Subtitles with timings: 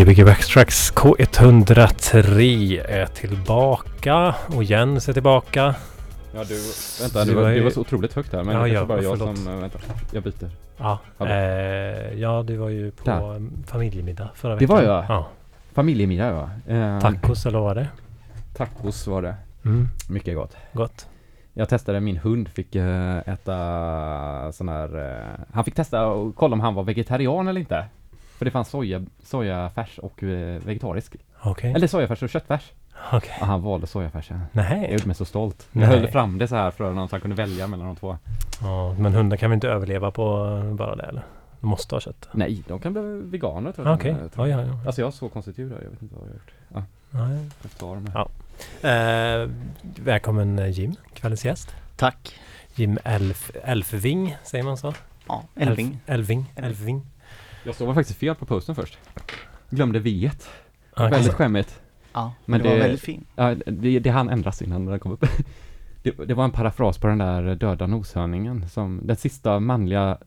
[0.00, 5.74] Gbg Backtracks K103 är tillbaka och Jens är tillbaka.
[6.34, 6.54] Ja du,
[7.00, 9.18] vänta, Du var du var så otroligt högt där men Ja, det ja, bara jag
[9.18, 9.38] förlåt.
[9.38, 9.78] som, äh, vänta,
[10.12, 10.50] jag byter.
[10.76, 11.26] Ja, eh,
[12.20, 13.36] ja du var ju på Där.
[13.36, 14.76] em, familjemiddag förra Det veckan.
[14.76, 15.04] var jag.
[15.08, 15.26] Ja,
[15.72, 16.26] Familjemiddag
[16.66, 16.74] ja.
[16.74, 17.88] Eh, tacos eller vad var det?
[18.56, 19.34] Tacos var det.
[19.64, 20.56] Mm, Mycket gott.
[20.72, 21.06] gott.
[21.54, 26.52] Jag testade, min hund fick eh, äta sån här, eh, han fick testa och kolla
[26.54, 27.84] om han var vegetarian eller inte.
[28.40, 31.16] För det fanns soja, sojafärs och eh, vegetarisk.
[31.42, 31.72] Okej.
[31.72, 32.72] Eller sojafärs och köttfärs.
[33.12, 33.36] Okej.
[33.40, 34.40] Och han valde sojafärsen.
[34.52, 34.92] Nej.
[34.92, 35.68] gjorde mig så stolt.
[35.72, 35.84] Nej.
[35.90, 38.16] Jag höll fram det så här för honom så han kunde välja mellan de två.
[38.62, 40.24] Ja, men hundar kan väl inte överleva på
[40.78, 41.22] bara det eller?
[41.60, 42.28] De måste ha kött.
[42.32, 43.94] Nej, de kan bli veganer tror jag.
[43.96, 44.16] Okej.
[44.22, 44.78] Jag tror- Ja, ja, ja.
[44.86, 46.52] Alltså jag har så konstigt djur där, jag vet inte vad jag har gjort.
[46.68, 46.82] Ja,
[47.80, 48.04] Nej.
[48.14, 48.28] är.
[48.82, 48.88] Ja.
[49.42, 49.50] Eh,
[50.04, 51.74] välkommen eh, Jim, kvällens gäst.
[51.96, 52.34] Tack.
[52.74, 54.94] Jim Elf, Elfving, säger man så?
[55.28, 55.86] Ja, Elving.
[55.86, 56.38] Elf, Elving.
[56.56, 56.66] Elving.
[56.70, 57.06] Elfving.
[57.64, 58.98] Jag stod faktiskt fel på posten först.
[59.70, 60.30] Glömde v
[60.92, 61.10] Okej.
[61.10, 61.80] Väldigt skämmigt.
[62.12, 63.26] Ja, Men men det, var det- väldigt fin.
[63.36, 65.24] Ja, det, det hann ändras innan den kom upp.
[66.02, 70.18] Det, det var en parafras på den där döda noshörningen som, den sista manliga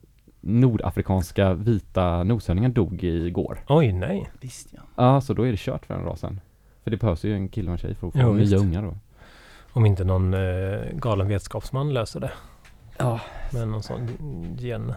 [0.41, 3.59] nordafrikanska vita noshörningen dog igår.
[3.67, 4.29] Oj, nej.
[4.41, 4.79] Visst ja.
[4.95, 6.41] Ja, så då är det kört för den rasen.
[6.83, 8.81] För det behövs ju en kille och en tjej för att få Jo, nya ungar
[8.81, 8.97] då.
[9.71, 12.31] Om inte någon eh, galen vetenskapsman löser det.
[12.97, 13.19] Ja.
[13.53, 14.07] Med någon sån
[14.59, 14.93] gen.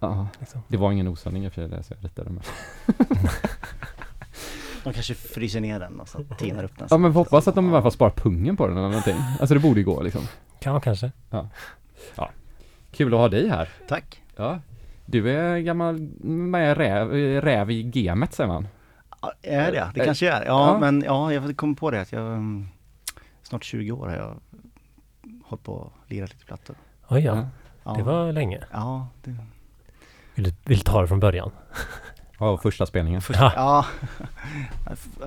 [0.00, 0.60] Ja, Liksom.
[0.68, 2.42] det var ingen noshörning i och för sig, så jag ritade med.
[4.84, 6.88] De kanske fryser ner den och så tinar upp den.
[6.90, 9.16] Ja men hoppas att de i alla fall sparar pungen på den eller någonting.
[9.40, 10.22] Alltså det borde ju gå liksom.
[10.60, 11.12] Kan man kanske.
[12.90, 13.68] Kul att ha dig här.
[13.88, 14.22] Tack.
[14.36, 14.60] Ja.
[15.06, 17.10] Du är gammal med räv,
[17.42, 18.68] räv i gamet säger man.
[19.22, 19.90] Ja, är det?
[19.94, 20.44] Det kanske är.
[20.44, 20.78] Ja, ja.
[20.78, 22.68] men ja, jag kom på det att jag mm,
[23.42, 24.40] snart 20 år har jag
[25.44, 26.76] hållit på och lirat lite plattor.
[27.08, 27.46] Oj, ja.
[27.84, 27.92] Ja.
[27.92, 28.64] Det var länge.
[28.72, 29.36] Ja, det,
[30.38, 31.50] Vill vill ta det från början?
[32.38, 33.20] Ja, första spelningen.
[33.28, 33.52] Ja.
[33.56, 33.86] ja.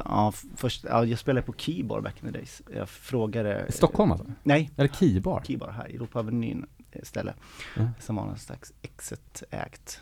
[0.05, 2.61] ja, först, ja, jag spelade på Keyboard back in the days.
[2.75, 3.71] Jag frågade...
[3.71, 4.25] Stockholm alltså?
[4.43, 5.43] Nej, Eller Keybar?
[5.47, 7.33] Keybar här, Europaavenyn eh, ställe.
[7.75, 7.89] Ja.
[7.99, 10.01] Som var någon slags exit-ägt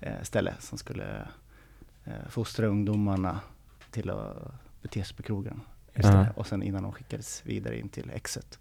[0.00, 1.28] eh, ställe som skulle
[2.04, 3.40] eh, fostra ungdomarna
[3.90, 5.60] till att bete sig på krogen.
[5.94, 6.32] Det.
[6.36, 8.58] Och sen innan de skickades vidare in till exit.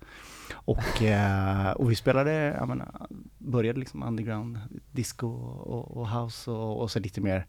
[0.53, 3.07] Och, eh, och vi spelade, jag menar,
[3.37, 4.59] började liksom underground
[4.91, 7.45] disco och, och house och, och så lite mer,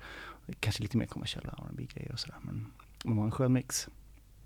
[0.61, 2.37] kanske lite mer kommersiella R&B grejer och sådär.
[2.43, 2.67] Men
[3.05, 3.89] det var en skön mix.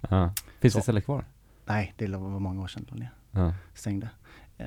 [0.01, 0.33] Ja.
[0.61, 0.81] Finns det Så.
[0.81, 1.25] ställe kvar?
[1.67, 3.07] Nej, det var många år sedan de
[3.41, 3.55] Ja.
[3.75, 4.09] stängde.
[4.59, 4.67] Eh,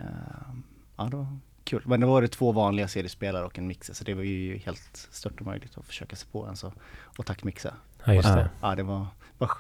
[0.98, 1.84] ja, det var kul.
[1.86, 5.08] Men det var det två vanliga CD-spelare och en mixer, så det var ju helt
[5.12, 6.74] stört omöjligt att försöka sig på en så
[7.18, 7.74] och taktmixa.
[8.06, 8.50] Ja, just det.
[8.62, 9.06] Ja, det var,
[9.38, 9.52] var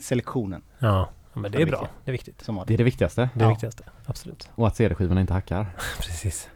[0.00, 1.88] selektionen Ja, men det är bra.
[2.04, 2.42] Det är viktigt.
[2.42, 3.20] som Det är det viktigaste.
[3.20, 3.48] Det är det Ja.
[3.48, 3.84] viktigaste.
[4.06, 4.50] Absolut.
[4.54, 5.66] Och att CD-skivorna inte hackar.
[6.00, 6.48] Precis.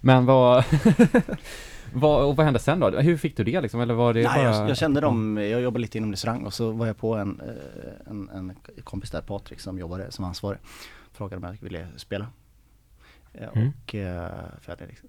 [0.00, 0.64] Men vad,
[1.92, 2.90] vad, och vad hände sen då?
[2.90, 3.80] Hur fick du det liksom?
[3.80, 4.56] Eller var det Nej, bara...
[4.56, 7.40] jag, jag kände dem, jag jobbade lite inom restaurang och så var jag på en,
[7.40, 8.52] eh, en, en
[8.84, 10.58] kompis där, Patrik, som jobbade som ansvarig.
[11.12, 12.26] Frågade om jag ville spela.
[13.32, 13.68] Eh, Mm.
[13.86, 14.28] Och eh,
[14.60, 15.08] för jag hade liksom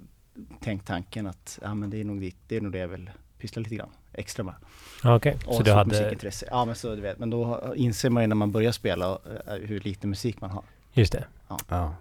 [0.60, 3.10] tänkt tanken att ja, men det, är nog dit, det är nog det jag vill
[3.46, 4.56] pyssla lite grann extra med.
[5.04, 5.90] Ja, Okej, Och så du så hade...
[5.90, 6.48] musikintresse.
[6.50, 9.54] Ja men så du vet, men då inser man ju när man börjar spela eh,
[9.54, 10.64] hur lite musik man har.
[10.94, 11.26] Just det.
[11.48, 11.96] Ja.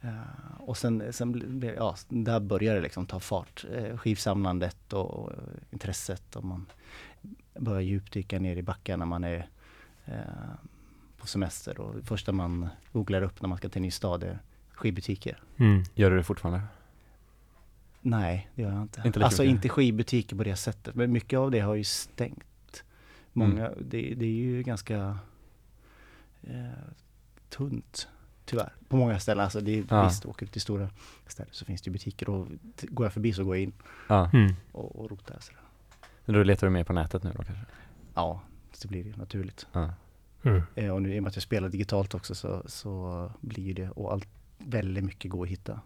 [0.00, 3.64] Eh, och sen, sen blev, ja, där började det liksom ta fart.
[3.76, 5.32] Uh, skivsamlandet och, och
[5.70, 6.66] intresset och man
[7.58, 9.48] börjar djupdyka ner i backen när man är
[10.04, 10.14] eh,
[11.18, 11.80] på semester.
[11.80, 14.38] Och det första man googlar upp när man ska till en ny stad är
[14.72, 15.42] skivbutiker.
[15.56, 15.82] Mm.
[15.94, 16.62] Gör du det fortfarande?
[18.00, 19.02] Nej, det gör jag inte.
[19.04, 19.54] Inte alltså mycket.
[19.54, 20.94] inte skivbutiker på det sättet.
[20.94, 22.84] Men mycket av det har ju stängt.
[23.32, 25.18] Många, det, det är ju ganska
[26.42, 26.54] eh,
[27.48, 28.08] tunt
[28.44, 28.72] tyvärr.
[28.88, 29.44] På många ställen.
[29.44, 30.04] Alltså det är, Ja.
[30.08, 30.88] Visst, åker du till stora
[31.26, 32.48] städer så finns det ju butiker och
[32.82, 33.72] går jag förbi så går jag in
[34.08, 34.30] Ja.
[34.32, 34.54] Mm.
[34.72, 35.36] och, och rotar.
[35.40, 35.60] Sådär.
[36.26, 37.64] Då letar du mer på nätet nu då kanske?
[38.14, 38.40] Ja,
[38.72, 39.66] så blir det ju naturligt.
[39.72, 39.94] Ja.
[40.42, 40.62] Mm.
[40.74, 43.90] Eh, och nu i och med att jag spelar digitalt också så, så blir det
[43.90, 44.28] och allt
[44.58, 45.80] väldigt mycket går att hitta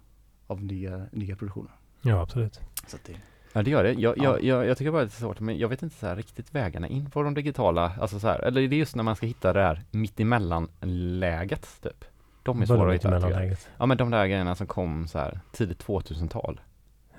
[0.46, 1.72] av nya, nya produktioner.
[2.04, 2.60] Ja, absolut.
[2.86, 3.12] Så att det,
[3.52, 3.92] Ja det gör det.
[3.92, 4.24] Jag, Ja.
[4.24, 6.54] jag, jag, jag tycker bara det är svårt, men jag vet inte så här riktigt
[6.54, 9.26] vägarna in på de digitala, alltså så här, eller det är just när man ska
[9.26, 12.04] hitta det här mittemellan-läget typ.
[12.42, 13.56] De är svåra att hitta.
[13.78, 16.60] Ja men de där grejerna som kom så här tidigt 2000-tal.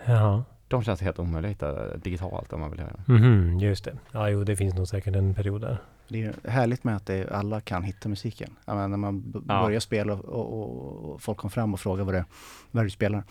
[0.05, 0.43] Ja.
[0.67, 2.99] De känns helt omöjliga att hitta digitalt om man vill göra.
[3.05, 3.97] Mhm, just det.
[4.11, 5.77] Ja, jo, det finns nog säkert en period där.
[6.07, 8.55] det är härligt med att det, alla kan hitta musiken.
[8.65, 9.63] Menar, när man b- Ja.
[9.63, 12.25] börjar spela och, och, och folk kom fram och frågade vad det
[12.71, 13.23] vad du spelar.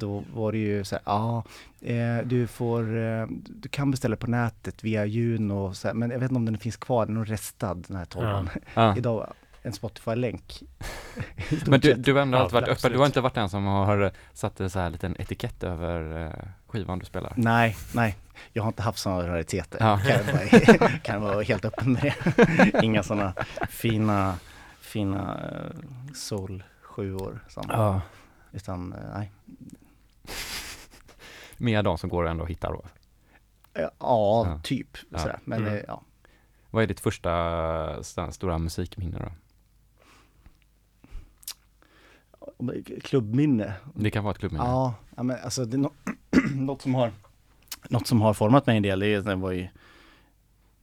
[0.00, 1.44] Då var det ju så här, ja,
[1.80, 6.10] eh, du får, eh, du kan beställa på nätet via Juno, och så här, men
[6.10, 8.48] jag vet inte om den finns kvar, den är nog restad den här tolvan.
[8.74, 8.96] Ja.
[8.96, 10.62] Idag, en Spotify-länk.
[11.66, 13.64] Men du, du har ändå Ja, alltid varit öppen, du har inte varit den som
[13.64, 17.32] har satt en så här liten etikett över eh, skivan du spelar?
[17.36, 18.16] Nej, nej.
[18.52, 19.78] Jag har inte haft sådana rariteter.
[19.80, 19.98] Ja.
[19.98, 22.80] Kan, jag bara, kan jag vara helt öppen med det.
[22.82, 23.32] Inga sådana
[23.68, 24.34] fina,
[24.80, 27.40] fina uh, soul sjuor.
[27.48, 28.00] Som, Ja.
[28.52, 29.32] Utan, eh, nej.
[31.56, 32.84] Mer de som går ändå att hitta då.
[33.74, 34.60] Eh, Ja, Ja.
[34.64, 34.98] typ.
[35.10, 35.28] Ja.
[35.44, 35.74] Men Mm.
[35.74, 36.02] eh, ja.
[36.70, 37.30] Vad är ditt första
[38.00, 39.32] st- stora musikminne då?
[43.04, 43.72] Klubbminne.
[43.94, 44.64] Det kan vara ett klubbminne.
[44.64, 45.92] Ja, men alltså det är nå-
[46.54, 47.12] något som har
[47.88, 49.70] Något som har format mig en del, det är- det var i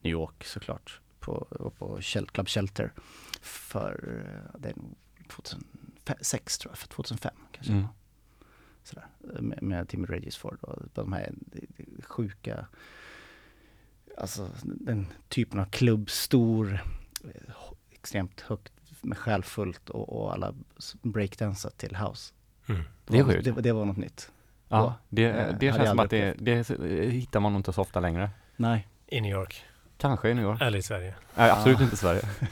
[0.00, 1.00] New York såklart.
[1.20, 1.46] På,
[1.78, 1.98] på
[2.32, 2.92] Club Shelter.
[3.42, 4.22] För,
[4.54, 4.96] eh, det nog
[5.28, 7.72] 2006 tror jag, för 2005 kanske.
[7.72, 7.86] Mm.
[8.88, 9.06] Sådär.
[9.40, 12.66] Med, med Timmy Regisford och de här det- det sjuka
[14.16, 16.80] Alltså den typen av klubb, stor,
[17.24, 17.52] eh,
[17.90, 20.54] extremt högt med själfullt och, och alla
[21.02, 22.34] breakdansar till house.
[22.68, 22.82] Mm.
[23.06, 23.32] Det var-.
[23.34, 24.30] Det, det var något nytt.
[24.68, 26.62] Ja, det, Eh, det hade känns som att det, det
[27.10, 28.30] hittar man inte så ofta längre.
[28.56, 28.88] Nej.
[29.06, 29.62] I New York.
[29.96, 30.60] Kanske i New York.
[30.62, 31.14] Eller i Sverige.
[31.34, 31.82] Nej, absolut Ah.
[31.82, 32.22] inte i Sverige.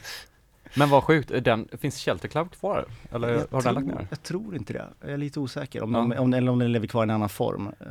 [0.76, 2.84] Men vad sjukt, den, finns Shelter Club kvar?
[3.10, 4.06] Eller jag, har tror, den lagt ner?
[4.10, 4.88] jag tror inte det.
[5.00, 5.82] Jag är lite osäker.
[5.82, 5.98] Om, Ja.
[6.00, 7.66] de, om, eller om den lever kvar i en annan form.
[7.80, 7.86] Eh,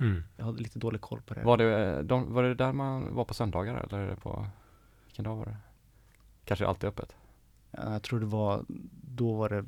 [0.00, 0.22] Mm.
[0.36, 1.42] Jag hade lite dålig koll på det.
[1.42, 4.46] Var det, de, var det där man var på söndagar eller är det på,
[5.06, 5.56] vilken dag var det?
[6.44, 7.16] Kanske alltid öppet?
[7.70, 8.64] Ja, Jag tror det var,
[9.02, 9.64] då var det,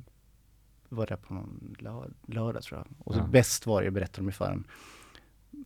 [0.88, 2.86] var det på någon lör, lördag tror jag.
[3.06, 3.24] Och så Ja.
[3.26, 4.64] bäst var det, berättade de i förrän,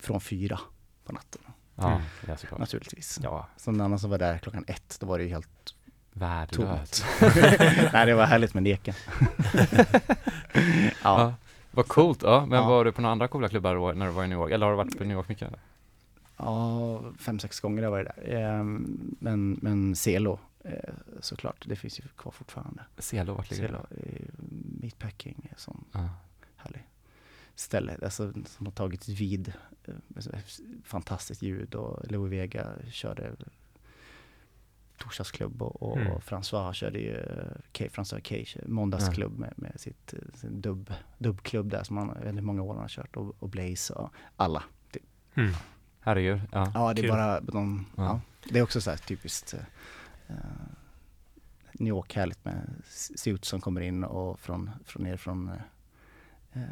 [0.00, 0.60] från fyra
[1.04, 1.42] på natten
[1.74, 2.36] Ja, Mm.
[2.58, 3.20] naturligtvis.
[3.22, 5.74] Ja, Så en annan som var där klockan ett, då var det ju helt
[6.20, 7.04] värdelöst.
[7.92, 8.94] Nej det var härligt med leken.
[10.54, 10.92] ja.
[11.02, 11.34] Ja.
[11.70, 12.46] Vad coolt, ja.
[12.46, 12.68] Men Ja.
[12.68, 14.52] var du på några andra coola klubbar då, när du var i New York?
[14.52, 15.52] Eller har du varit på New York mycket?
[16.36, 18.34] Ja, fem, sex gånger har jag varit där.
[18.36, 20.72] Ehm, Men, men Celo eh,
[21.20, 22.82] såklart, det finns ju kvar fortfarande.
[22.98, 23.96] Selo, vart ligger Celo, det?
[23.96, 24.26] eh,
[24.80, 26.08] Meatpacking, är sån Ja.
[26.56, 26.82] härlig
[27.54, 27.96] ställe.
[28.02, 29.52] Alltså som har tagit vid.
[29.84, 29.94] eh,
[30.84, 33.30] Fantastiskt ljud och Louis Vega körde
[35.00, 36.18] torsdagsklubb och, och Mm.
[36.18, 37.16] François körde ju
[37.78, 38.20] K, François
[38.54, 42.46] K, måndagsklubb med, med sitt, sin dubb, dubbklubb där som han, jag vet inte hur
[42.46, 44.62] många år han har kört och, och Blaze och alla.
[45.34, 45.52] Mm.
[46.00, 46.70] Herregud, ja.
[46.74, 47.10] Ja, det är Kul.
[47.10, 48.02] bara de, Ja.
[48.04, 48.20] ja.
[48.50, 49.54] Det är också så här typiskt
[50.30, 50.36] uh,
[51.72, 52.72] New York härligt med
[53.16, 55.50] suits som kommer in och från, från ner från
[56.56, 56.64] uh,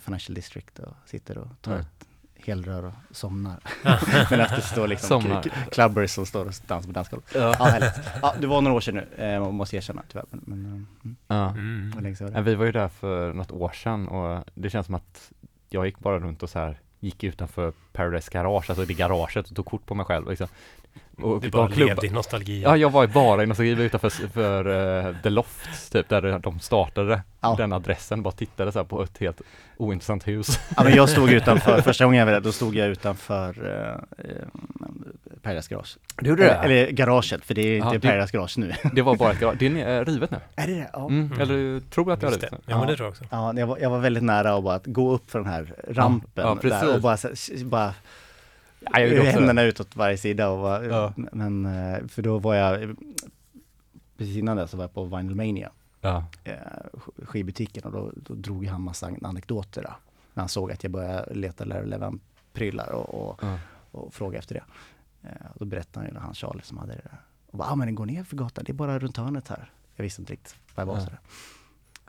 [0.00, 1.80] Financial District och sitter och tar Ja.
[1.80, 2.08] ett
[2.46, 3.56] helrör och somnar.
[4.30, 7.34] Men efter står liksom clubbers som står och dansar på dansgolvet.
[7.34, 7.54] Ja.
[7.58, 7.92] Ja, härligt.
[8.22, 10.26] Ja, det var några år sedan nu, eh, måste jag erkänna tyvärr.
[10.30, 11.50] Men, men mm, det ja.
[11.50, 11.92] Mm.
[11.94, 12.42] var Ja, det.
[12.42, 15.32] Vi var ju där för något år sedan och det känns som att
[15.68, 19.56] jag gick bara runt och så här gick utanför Paradise Garage, alltså det garaget och
[19.56, 20.48] tog kort på mig själv liksom.
[21.22, 22.62] Och Du bara klubbar- levde i nostalgi.
[22.62, 24.66] Ja, jag var ju bara gick vi utanför för
[25.08, 27.54] uh, The Loft, typ, där de startade Ja.
[27.58, 29.40] den adressen, bara tittade så här på ett helt
[29.76, 30.60] ointressant hus.
[30.76, 33.48] Ja, men jag stod utanför, första gången jag var där, då stod jag utanför
[34.18, 34.24] eh,
[35.42, 35.96] Paradise Garage.
[36.16, 38.72] Du Eller, eller garaget, för det är Ja, inte det- Paradise Garage nu.
[38.92, 40.38] Det var bara ett garage, det är rivet nu.
[40.56, 40.90] Är det det?
[40.92, 41.06] Ja.
[41.08, 41.26] Mm.
[41.26, 41.40] Mm.
[41.40, 42.56] Eller du tror att det är rivet det.
[42.56, 42.58] nu?
[42.66, 43.24] Ja, men det tror jag också.
[43.30, 45.74] Ja, jag var, jag var väldigt nära att bara att gå upp för den här
[45.88, 46.80] rampen ja, precis.
[46.80, 47.16] där och bara,
[47.64, 47.94] bara
[48.92, 49.32] Ja, jag gjorde också det.
[49.32, 51.12] händerna utåt varje sida och bara, Ja.
[51.16, 52.96] men eh, för då var jag
[54.16, 56.24] precis innan det så var jag på Vinyl Mania, Ja.
[56.44, 56.52] eh,
[56.92, 59.94] sk- skivbutiken och då, då drog han massa anekdoter där.
[60.34, 63.58] När han såg att jag började leta Larry Levan-prylar och, och, Ja.
[63.90, 64.64] och fråga efter det.
[65.28, 67.18] Eh, och då berättade han ju, han Charlie som hade det där.
[67.46, 69.70] Och bara, ah, men går ner för gatan, det är bara runt hörnet här.
[69.96, 71.00] Jag visste inte riktigt vad jag var Ja.
[71.04, 71.18] sådär.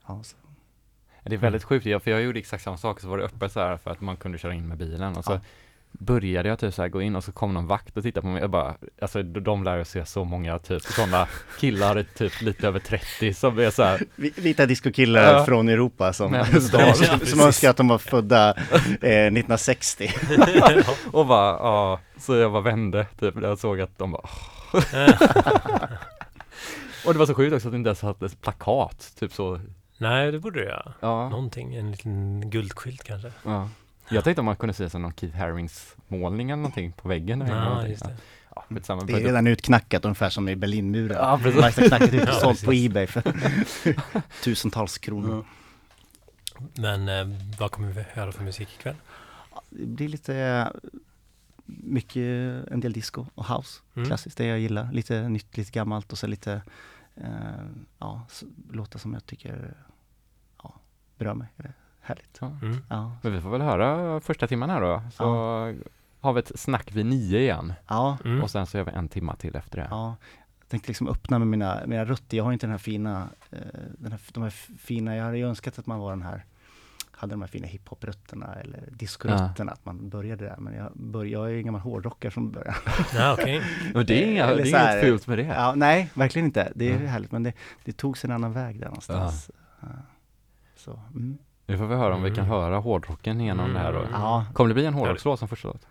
[0.08, 0.36] Ja, så.
[1.24, 3.60] Det är väldigt sjukt, för jag gjorde exakt samma sak, så var det öppet så
[3.60, 5.40] här för att man kunde köra in med bilen och så Ja.
[6.00, 8.28] Började jag typ så här gå in och så kom någon vakt och tittade på
[8.28, 11.28] mig och bara, alltså de lär ju se så många typ sådana
[11.60, 15.46] killar typ lite över 30 som är så här, Vi- Vita discokillar Ja.
[15.46, 18.50] från Europa som, Men- som, Ja, som, önskar att de var födda
[19.02, 20.10] eh, 1960.
[21.12, 24.28] och bara, ja, så jag bara vände typ, jag såg att de bara,
[27.06, 29.60] och det var så sjukt också att det inte ens hade plakat, typ så,
[29.98, 30.94] Nej, det borde göra.
[31.00, 33.32] ja, Någonting, en liten guldskylt kanske.
[33.44, 33.70] ja.
[34.10, 37.42] Jag tänkte om man kunde se så någon Keith Harrings målning eller någonting på väggen
[37.42, 37.92] eller Ja, någonting.
[37.92, 38.16] just det.
[38.56, 38.64] Ja.
[39.08, 41.18] Det är redan utknackat ungefär som i Berlinmuren.
[41.18, 41.56] Ja, precis.
[41.56, 42.72] Man har knackat ut och sålt på.
[42.74, 43.24] Ebay för
[44.44, 45.46] tusentals kronor.
[46.74, 48.96] Men eh, vad kommer vi höra för musik ikväll?
[49.70, 50.72] Det blir lite
[51.66, 52.24] mycket,
[52.72, 53.82] en del disco och house.
[53.96, 54.08] Mm.
[54.08, 54.92] Klassiskt, det jag gillar.
[54.92, 56.62] Lite nytt, lite gammalt och så lite
[57.16, 57.66] eh,
[58.00, 58.28] ja,
[58.72, 59.74] låtar som jag tycker
[60.64, 60.74] ja,
[61.18, 61.48] berör mig.
[61.58, 61.74] Eller,
[62.06, 62.38] härligt.
[62.42, 62.48] Ja.
[62.62, 62.78] Mm.
[62.90, 65.24] Ja, Men vi får väl höra första timmen här då, så
[66.20, 67.74] har vi ett snack vid nio igen.
[67.88, 68.44] ja, Mm.
[68.44, 69.88] Och sen så gör vi en timma till efter det.
[69.92, 70.16] ja.
[70.60, 72.38] jag tänkte liksom öppna med mina, mina rötter.
[72.38, 73.60] Jag har inte den här fina, eh,
[73.98, 76.46] den här, de här fina, jag hade ju önskat att man var den här
[77.18, 80.56] hade de här fina hiphop-rötterna eller disco-rötterna, att man började där.
[80.58, 82.74] Men jag, bör, jag är ju en gammal hårdrockare från början.
[83.16, 83.62] Ja, okej.
[83.96, 85.44] Och det är, inga, det är inget fult med det.
[85.44, 86.72] Ja, nej, verkligen inte.
[86.76, 87.08] Det är Mm.
[87.08, 89.52] härligt, men det, det togs en annan väg där någonstans.
[89.82, 89.88] Ja.
[90.76, 91.38] Så, mm.
[91.66, 92.50] Nu får vi höra om vi kan Mm.
[92.50, 94.00] höra hårdrocken igenom det här då.
[94.00, 94.12] Mm.
[94.12, 95.88] Ja, Kommer det bli en hårdrockslåt som första låt?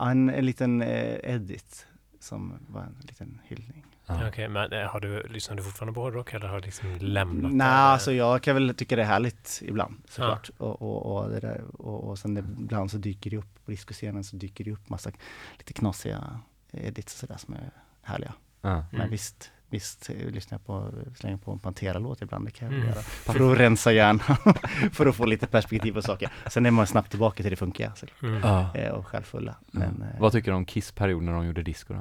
[0.00, 1.86] en, en liten eh, edit
[2.20, 3.84] som var en liten hyllning.
[4.06, 4.28] Ja.
[4.28, 7.52] Okej, men eh, har du, lyssnar du fortfarande på hårdrock eller har du liksom lämnat
[7.52, 7.72] Nej, det?
[7.72, 10.50] alltså jag kan väl tycka det är härligt ibland såklart.
[10.58, 14.24] Och, och, och, det där, och, och sen ibland så dyker det upp på discoscenen
[14.24, 15.10] så dyker det upp massa
[15.58, 16.40] lite knasiga
[16.72, 17.70] edits och sådär som är
[18.02, 18.32] härliga.
[18.60, 18.84] Ja.
[18.90, 19.10] Men Mm.
[19.10, 22.88] visst, visst eh, lyssnar jag på, slänger på en Pantera-låt ibland, det kan jag Mm.
[22.88, 23.02] göra.
[23.02, 24.36] För att rensa hjärnan,
[24.92, 26.28] för att få lite perspektiv på saker.
[26.46, 28.22] Sen är man snabbt tillbaka till det funkiga såklart.
[28.22, 28.66] Mm.
[28.74, 29.54] Eh, och självfulla.
[29.70, 32.00] Men, eh, Vad tycker du om Kiss period när de gjorde disco då?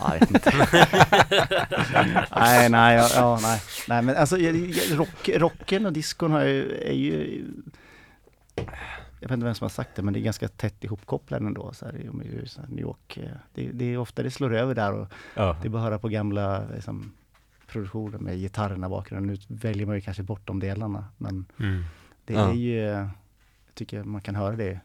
[0.00, 0.68] Ja, jag vet inte.
[2.36, 4.36] nej, nej, ja, ja, nej, nej, men alltså
[4.90, 7.44] rock, rocken och diskon har ju, är ju
[9.20, 11.72] jag vet inte vem som har sagt det, men det är ganska tätt ihopkopplade ändå.
[11.72, 13.16] Så här, i- i så här New York.
[13.16, 15.56] eh, Det, det är ofta det slår över där och Ja.
[15.62, 17.12] det är bara att höra på gamla liksom,
[17.66, 19.36] produktioner med gitarrerna i bakgrunden.
[19.48, 21.82] Nu väljer man ju kanske bort de delarna, men Mm.
[22.24, 22.48] det Ja.
[22.50, 23.08] är ju, jag
[23.74, 24.80] tycker man kan höra det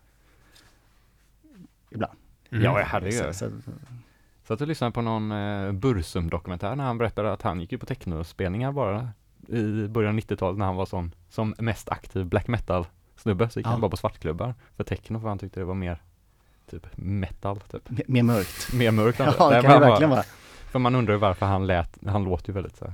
[1.90, 2.14] ibland.
[2.50, 2.64] Mm.
[2.64, 3.14] Ja, herregud.
[3.14, 3.52] Så, så,
[4.44, 7.78] Så att du lyssnade på någon eh, Bursum-dokumentär när han berättade att han gick ju
[7.78, 9.10] på technospelningar bara
[9.48, 12.48] i början av 90-talet när han var sån som mest aktiv black
[13.16, 13.50] metal-snubbe.
[13.50, 13.72] Så gick Ja.
[13.72, 16.02] han bara på svartklubbar för techno för han tyckte det var mer
[16.70, 17.90] typ metal, typ.
[17.90, 18.74] mer- mer mörkt.
[18.74, 20.24] Mer mörkt än Ja, Nej, kan det verkligen vara.
[20.72, 22.94] För man undrar ju varför han lät, han låter ju väldigt så här.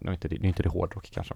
[0.00, 1.34] Nu är inte det, nu är inte det hårdrock kanske.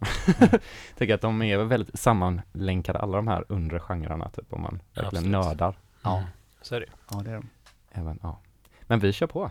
[0.99, 5.07] Tänker att de är väldigt sammanlänkade alla de här undre genrerna typ om man verkligen
[5.35, 5.47] Absolut.
[5.47, 5.79] nördar.
[6.03, 6.17] Ja.
[6.19, 6.29] Mm.
[6.63, 7.49] Så är det Ja, det är de.
[7.93, 8.39] Även, ja.
[8.83, 9.51] Men vi kör på.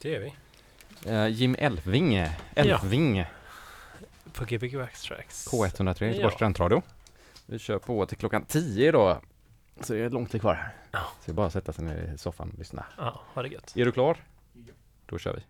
[0.00, 0.32] Det gör vi.
[1.10, 2.14] Eh, Jim Elfving,
[2.54, 3.24] Elfving,
[4.32, 5.48] På Gbg Wax Tracks.
[5.52, 6.30] K103, Göteborgs Ja.
[6.30, 6.82] studentradio.
[7.52, 9.20] Vi kör på till klockan 10 idag.
[9.80, 10.74] Så det är långt till kvar.
[10.90, 10.98] Ja.
[10.98, 12.86] Så det är bara att sätta sig ner i soffan och lyssna.
[12.96, 13.76] Ja, ha det gött.
[13.76, 14.16] Är du klar?
[15.06, 15.42] Då kör vi.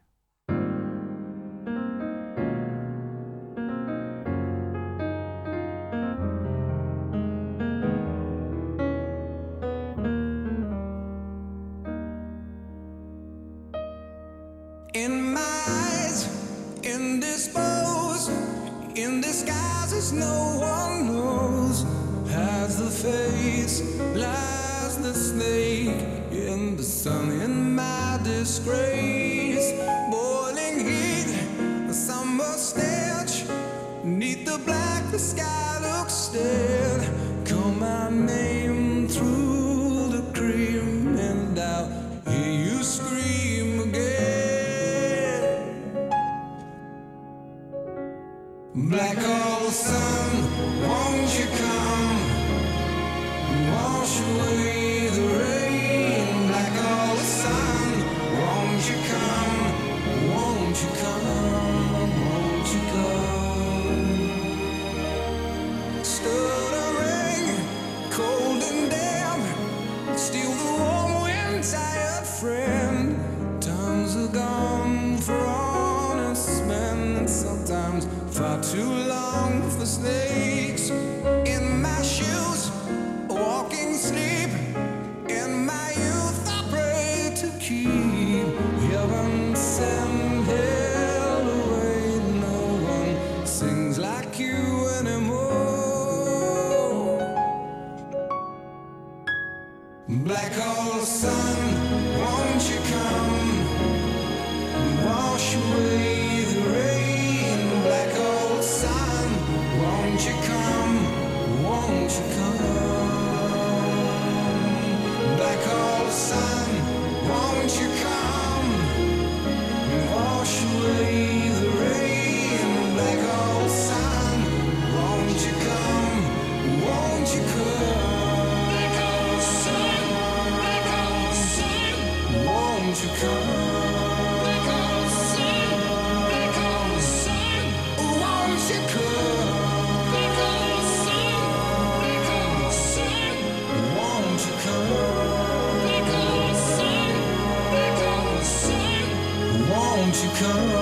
[150.34, 150.81] Come?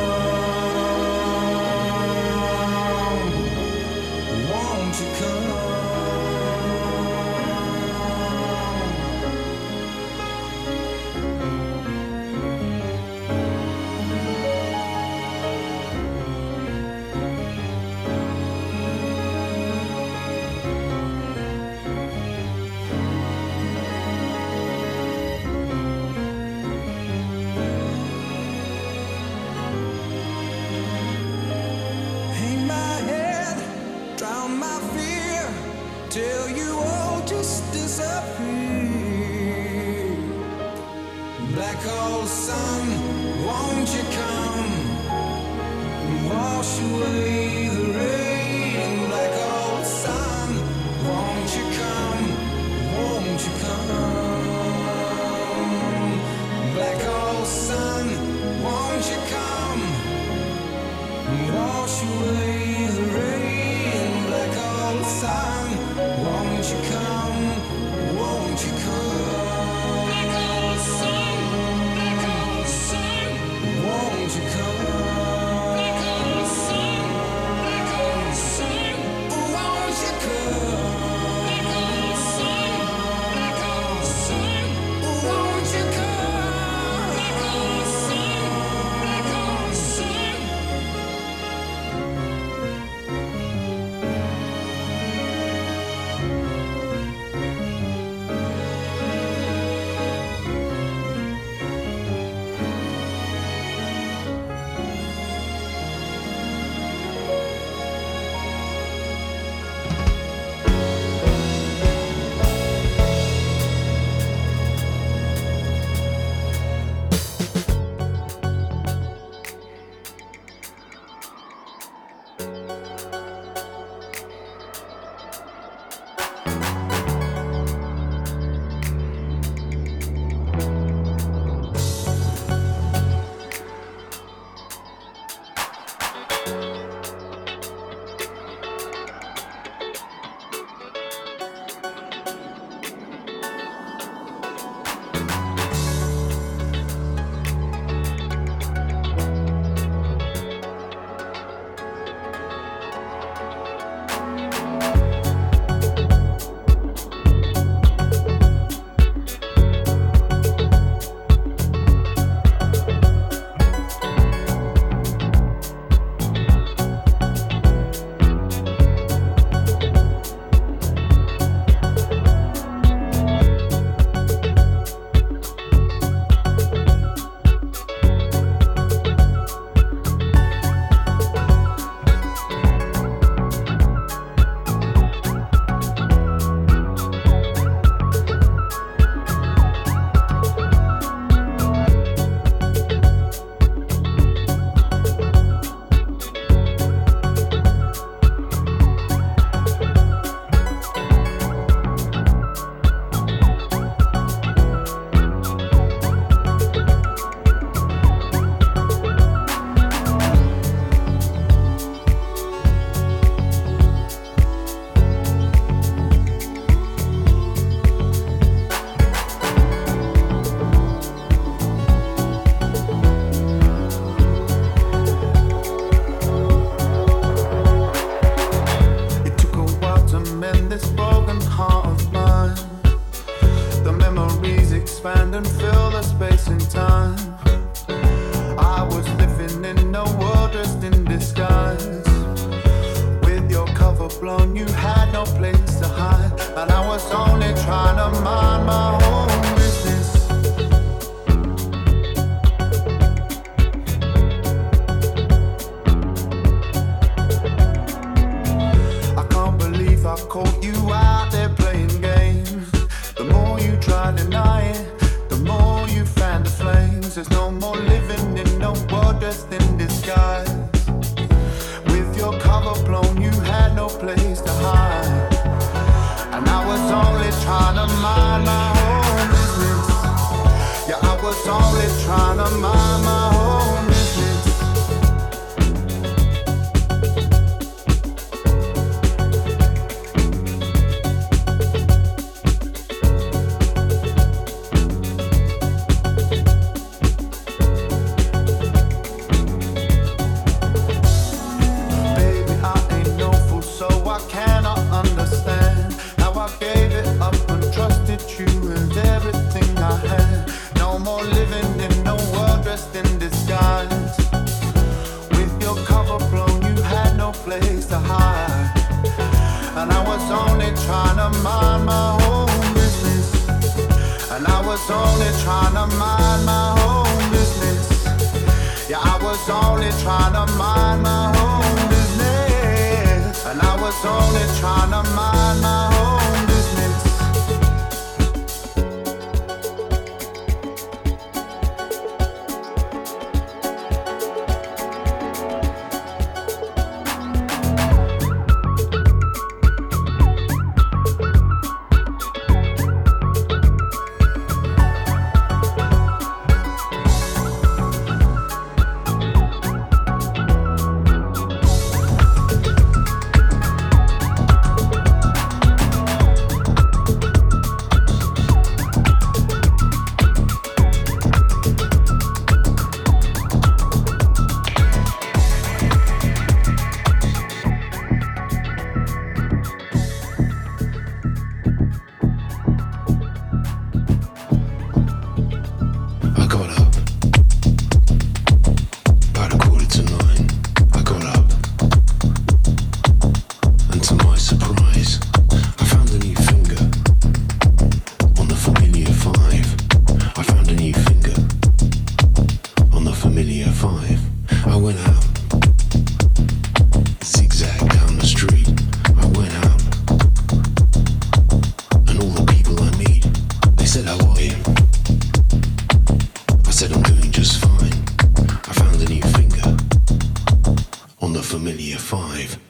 [421.51, 422.70] familiar five.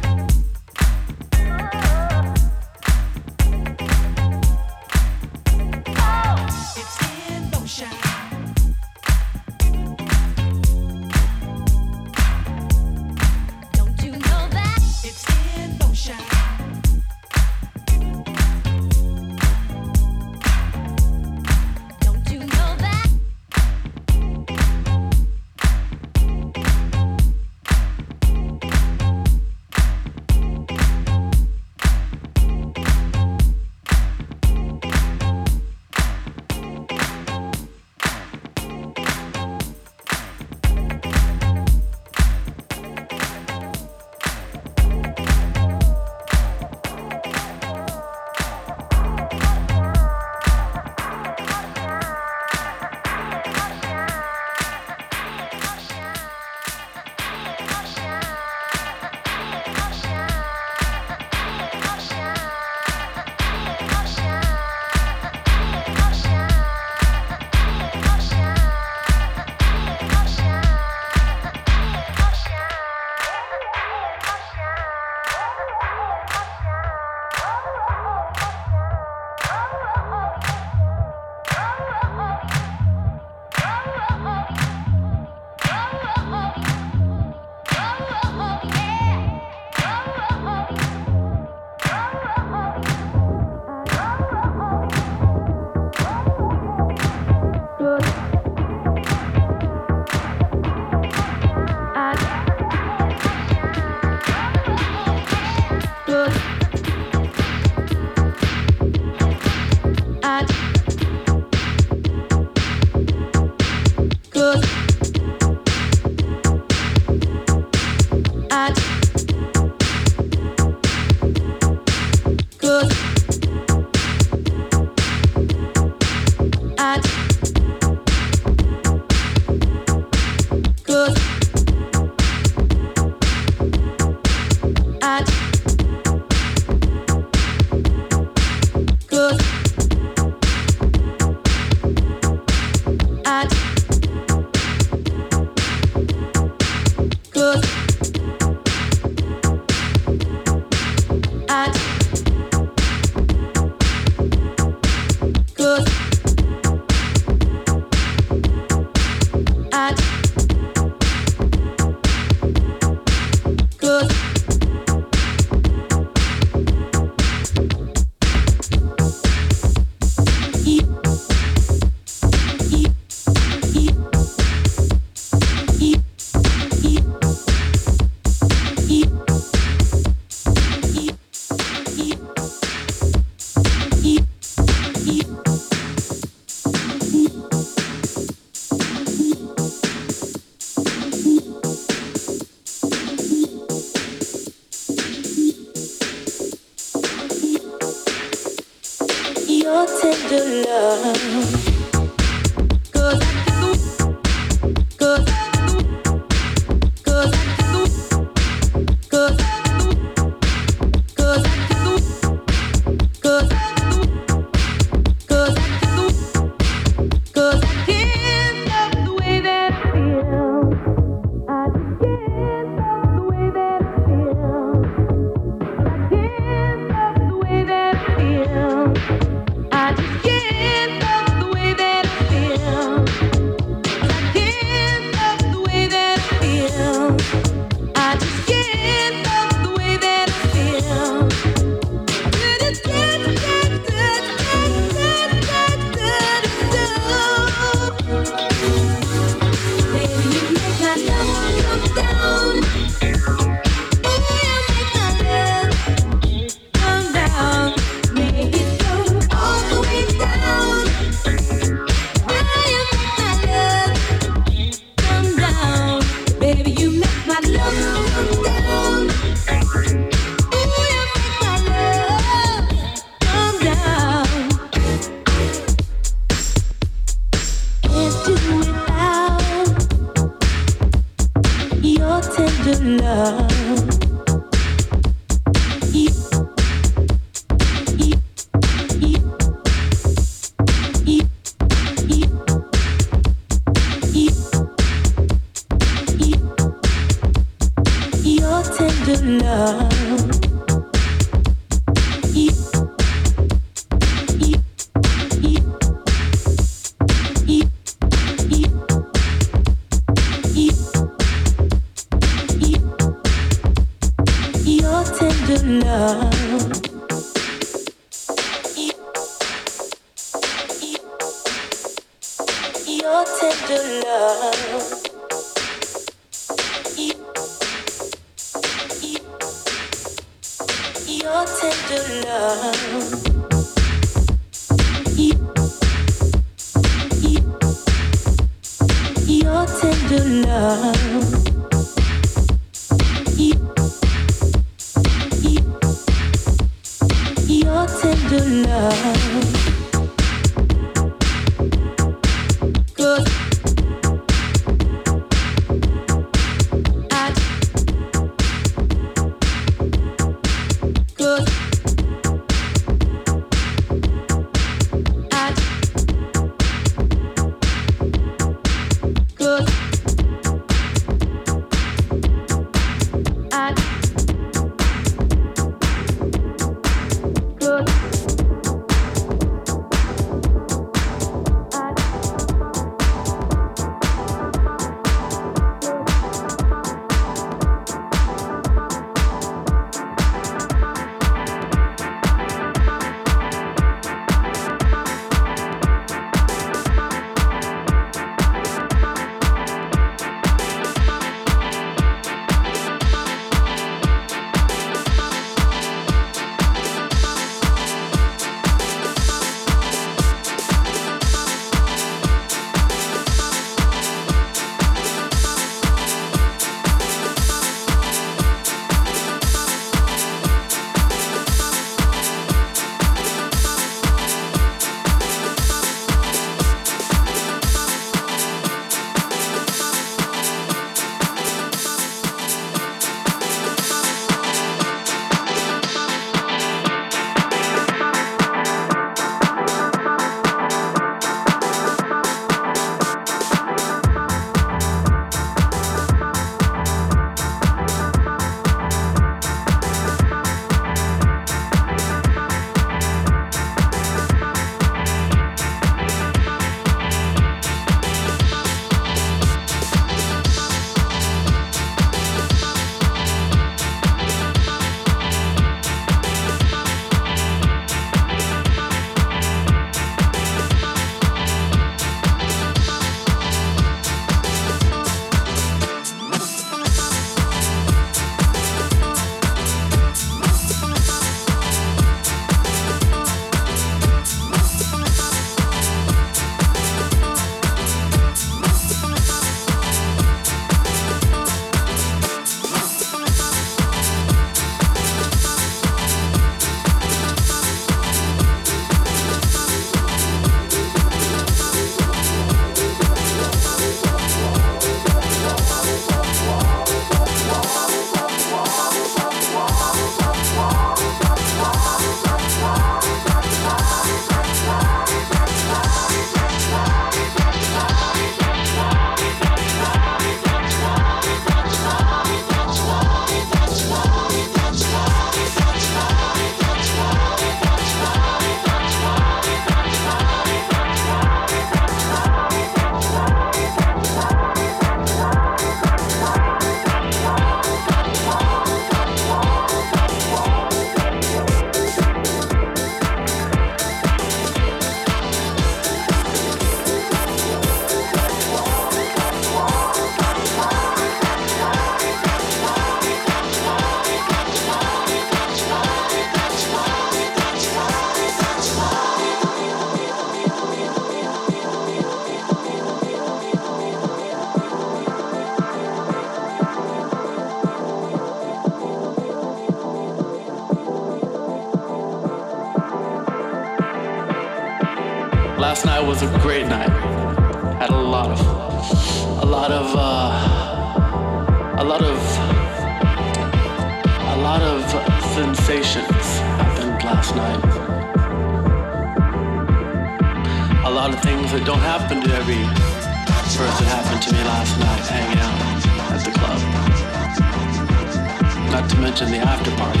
[599.12, 600.00] Mention the after party.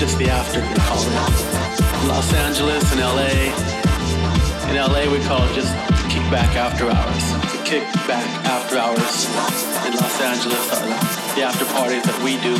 [0.00, 2.08] Just the after, they call it.
[2.08, 3.52] Los Angeles and LA.
[4.72, 5.68] In LA, we call it just
[6.08, 7.24] kickback after hours.
[7.52, 9.28] The kickback after hours
[9.84, 10.96] in Los Angeles are the,
[11.36, 12.56] the after parties that we do.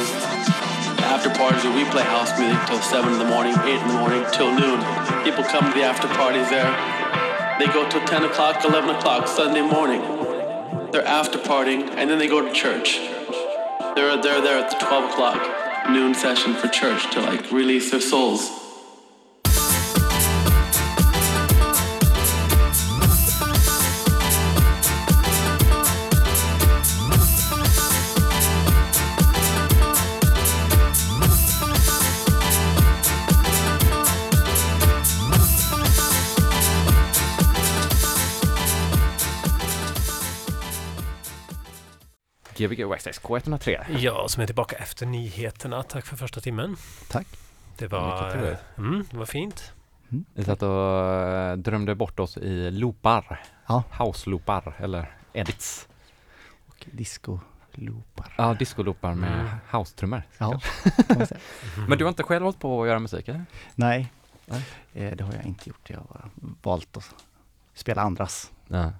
[1.00, 3.88] The after parties where we play house music till 7 in the morning, 8 in
[3.88, 4.84] the morning, till noon.
[5.24, 6.68] People come to the after parties there.
[7.56, 10.04] They go till 10 o'clock, 11 o'clock Sunday morning.
[10.92, 13.00] They're after partying and then they go to church.
[13.96, 15.49] They're, they're there at the 12 o'clock
[15.92, 18.59] noon session for church to like release their souls.
[42.84, 43.84] Gbg West K103.
[43.98, 45.82] Ja, som är tillbaka efter nyheterna.
[45.82, 46.76] Tack för första timmen.
[47.08, 47.26] Tack.
[47.76, 49.72] Det var, mm, det var fint.
[50.34, 53.42] Vi satt och eh, drömde bort oss i loopar.
[53.66, 53.82] Ja.
[53.98, 55.88] House-loopar eller edits.
[56.68, 58.34] Och disco-loopar.
[58.38, 59.46] Ja, disco-loopar med Mm.
[59.72, 60.22] house-trummor.
[60.38, 60.60] Ja.
[61.88, 63.44] Men du har inte själv hållit på att göra musik eller?
[63.74, 64.12] Nej,
[64.46, 64.64] Nej.
[64.94, 65.90] Eh, det har jag inte gjort.
[65.90, 66.30] Jag har
[66.62, 67.14] valt att
[67.74, 68.52] spela andras.
[68.68, 68.92] Ja.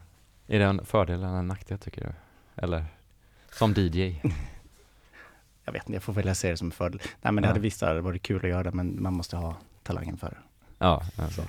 [0.47, 2.12] Är det en fördel eller en nackdel tycker du?
[2.62, 2.85] Eller
[3.53, 4.20] som DJ?
[5.64, 7.01] Jag vet inte, jag får välja se det som en fördel.
[7.22, 7.48] Nej men det Ja.
[7.51, 10.36] hade visst varit kul att göra det, men man måste ha talangen för det.
[10.78, 11.42] Ja, alltså.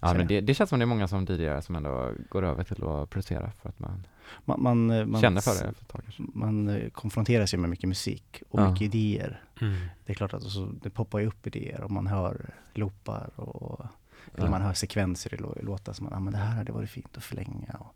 [0.00, 0.40] ja men det.
[0.40, 3.50] det, känns som det är många som DJar som ändå går över till att producera
[3.50, 4.06] för att man,
[4.44, 6.22] Man, man, eh, man, känner för det ett tag kanske.
[6.34, 8.70] Man eh, konfronteras ju med mycket musik och Ja.
[8.70, 9.42] mycket idéer.
[9.60, 9.76] Mm.
[10.04, 13.86] Det är klart att så, det poppar ju upp idéer och man hör loopar och
[14.34, 14.50] eller Ja.
[14.50, 17.16] man hör sekvenser i lå- låtar som man, ah, men det här hade varit fint
[17.16, 17.94] att förlänga och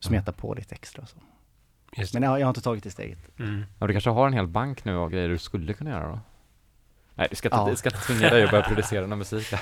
[0.00, 1.18] smeta på lite extra och så.
[2.14, 3.18] Men jag, jag har inte tagit det steget.
[3.38, 3.64] Mm.
[3.78, 6.20] Ja, du kanske har en hel bank nu av grejer du skulle kunna göra då?
[7.14, 7.70] Nej, du ska inte, Ja.
[7.70, 9.46] du ska inte tvinga dig att börja producera någon musik.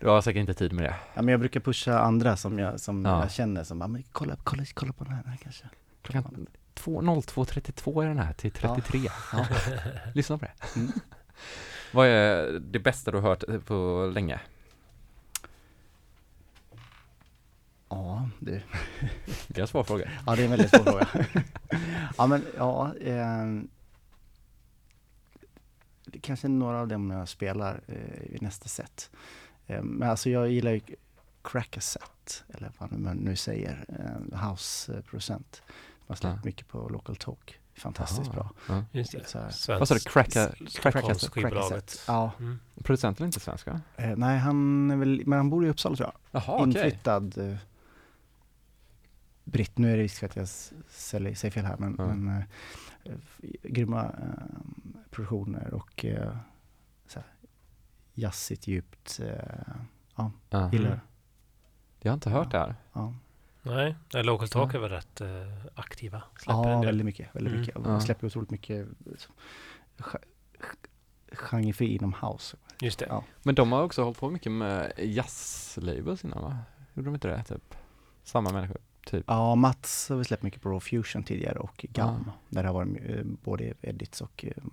[0.00, 0.94] du har säkert inte tid med det.
[1.14, 3.20] Ja, men jag brukar pusha andra som jag, som Ja.
[3.20, 5.64] jag känner som, ah, men kolla, kolla, kolla på den här, den här kanske.
[6.02, 9.00] Klockan två- 02.32 är den här till 33.
[9.32, 9.46] Ja.
[10.14, 10.80] Lyssna på det.
[10.80, 10.92] Mm.
[11.92, 14.40] Vad är det bästa du har hört på länge?
[17.94, 18.60] Ja, du.
[19.48, 20.10] Det är en svår fråga.
[20.26, 21.08] Ja, det är en väldigt svår fråga.
[22.18, 22.94] ja, men ja.
[23.00, 23.44] Eh,
[26.06, 29.10] det kanske är några av dem jag spelar eh, i nästa set.
[29.66, 30.80] Eh, men alltså jag gillar ju
[31.42, 35.62] Crackaset, eller vad man nu säger, eh, House-producent.
[35.66, 36.40] Man har släppt Ja.
[36.44, 37.60] mycket på Local Talk.
[37.76, 38.34] Fantastiskt Jaha.
[38.34, 38.50] bra.
[38.76, 38.84] Ja.
[38.92, 39.26] Just det.
[39.26, 39.38] Så
[39.72, 39.78] här.
[39.78, 40.00] Vad sa du?
[41.30, 42.04] Skivbolaget.
[42.06, 42.58] Ja, Mm.
[42.84, 43.80] Producenten är inte svensk va?
[43.96, 46.42] eh, nej han är väl, men han bor i Uppsala tror jag.
[46.42, 46.64] Jaha, okej.
[46.64, 47.56] Inflyttad eh,
[49.44, 49.78] britt.
[49.78, 52.06] Nu är det risk för att jag s- säger, säger fel här, men, Ja.
[52.14, 52.28] men
[53.04, 53.16] eh,
[53.62, 54.44] grymma eh,
[55.10, 56.36] produktioner och eh,
[57.06, 57.28] så här,
[58.14, 59.20] jazzigt, djupt.
[59.22, 59.28] Eh,
[60.16, 60.72] ja, Ja.
[60.72, 61.00] gillar det.
[62.00, 62.74] Jag har inte hört det här.
[62.92, 63.14] Ja,
[63.62, 64.78] Nej, nej, Local Talk Ja.
[64.78, 65.28] är väl rätt eh,
[65.74, 66.22] aktiva.
[66.38, 67.34] Släpper ja väldigt mycket.
[67.34, 67.60] Väldigt Mm.
[67.60, 67.76] mycket.
[67.76, 68.00] Och Ja.
[68.00, 70.04] släpper otroligt mycket eh,
[71.32, 72.56] genrefri inom house.
[72.80, 73.06] Just det.
[73.08, 73.24] Ja.
[73.42, 76.58] Men de har också hållit på mycket med jazzlabels innan va?
[76.94, 77.42] Gjorde de inte det?
[77.44, 77.74] Typ
[78.22, 78.78] samma människor?
[79.06, 79.24] Typ?
[79.26, 82.24] Ja, Mats har vi släppt mycket på Raw Fusion tidigare och GAM.
[82.26, 82.32] Ja.
[82.48, 84.64] Där det har varit eh, både edits och eh,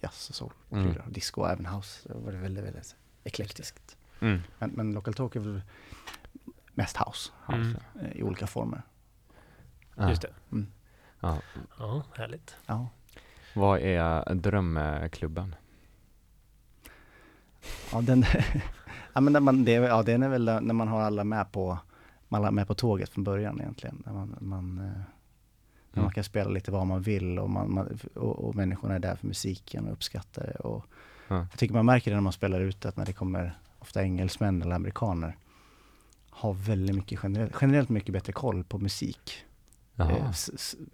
[0.00, 0.52] jazz och soul.
[0.70, 0.86] Mm.
[0.90, 1.12] Mm.
[1.12, 2.08] Disco och även house.
[2.08, 3.96] Det har varit väldigt, väldigt eklektiskt.
[4.20, 4.40] Mm.
[4.58, 5.62] Men, men Local Talk är väl
[6.74, 7.76] mest house Mm.
[8.00, 8.82] eh, i olika former.
[9.94, 10.08] Ja.
[10.08, 10.32] Just det.
[10.52, 10.66] Mm.
[11.20, 11.38] Ja.
[11.78, 12.56] Ja, härligt.
[12.66, 12.88] Ja.
[13.54, 15.54] Vad är drömklubben?
[17.92, 18.24] Ja, den,
[19.12, 21.78] ja, men när man, det, ja, den är väl när man har alla med på,
[22.28, 24.02] man har med på tåget från början egentligen.
[24.06, 25.04] När man, man, eh, när
[25.92, 26.04] Mm.
[26.04, 29.16] man kan spela lite vad man vill och, man, man, och, och människorna är där
[29.16, 30.54] för musiken och uppskattar det.
[30.58, 30.84] Och
[31.28, 31.36] Ja.
[31.50, 34.62] Jag tycker man märker det när man spelar ute att när det kommer ofta engelsmän
[34.62, 35.36] eller amerikaner
[36.30, 39.44] har väldigt mycket generellt, generellt mycket bättre koll på musik.
[39.96, 40.26] Eh,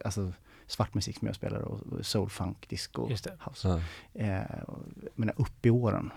[0.05, 0.33] alltså
[0.67, 3.37] svart musik som jag spelar och soul, funk, disco, Just det.
[3.49, 3.81] house.
[4.13, 4.21] Ja.
[4.25, 4.79] Eh, och,
[5.15, 6.11] men upp i åren.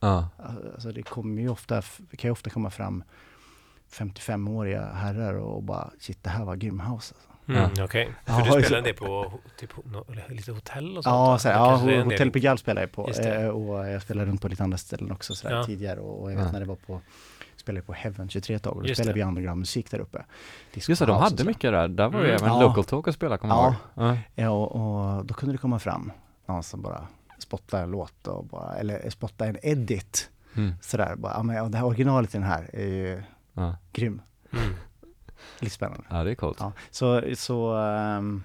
[0.00, 0.28] Ja.
[0.74, 1.82] Alltså det kommer ju ofta,
[2.16, 3.04] kan ju ofta komma fram
[3.92, 7.14] 55-åriga herrar och bara shit det här var grym house.
[7.14, 7.28] Alltså.
[7.52, 9.70] Mm, Okej, Ja, för du så- spelar det på typ,
[10.28, 11.14] lite hotell och sånt?
[11.14, 11.38] Ja, va?
[11.38, 11.54] så, här,
[11.86, 13.34] Det ja del- Hotell Pigalle spelar jag på det.
[13.42, 15.64] eh, och jag spelade runt på lite andra ställen också så här, Ja.
[15.64, 16.52] tidigare och, och jag vet Ja.
[16.52, 17.00] när det var på
[17.56, 19.24] spelade på Heaven 23 ett tag och då Just spelade det.
[19.24, 20.24] vi underground-musik där uppe.
[20.74, 21.88] Disco Just det, de hade mycket där.
[21.88, 22.36] Där var ju Mm.
[22.42, 22.62] även Ja.
[22.62, 24.02] Local Talk och spela, kommer jag Ja.
[24.04, 24.16] ihåg.
[24.16, 24.42] Ja.
[24.42, 26.12] Ja, och, och då kunde det komma fram
[26.46, 27.06] någon som bara
[27.38, 30.30] spottade en låt och bara, eller spottade en edit.
[30.56, 30.72] Mm.
[30.80, 33.22] Sådär, bara, ja men ja, det här originalet i den här är ju
[33.58, 33.76] Ja.
[33.92, 34.20] grym.
[34.52, 34.74] Mm.
[35.60, 36.04] Lite spännande.
[36.10, 36.56] ja, det är coolt.
[36.60, 38.42] Ja, så, så ehm,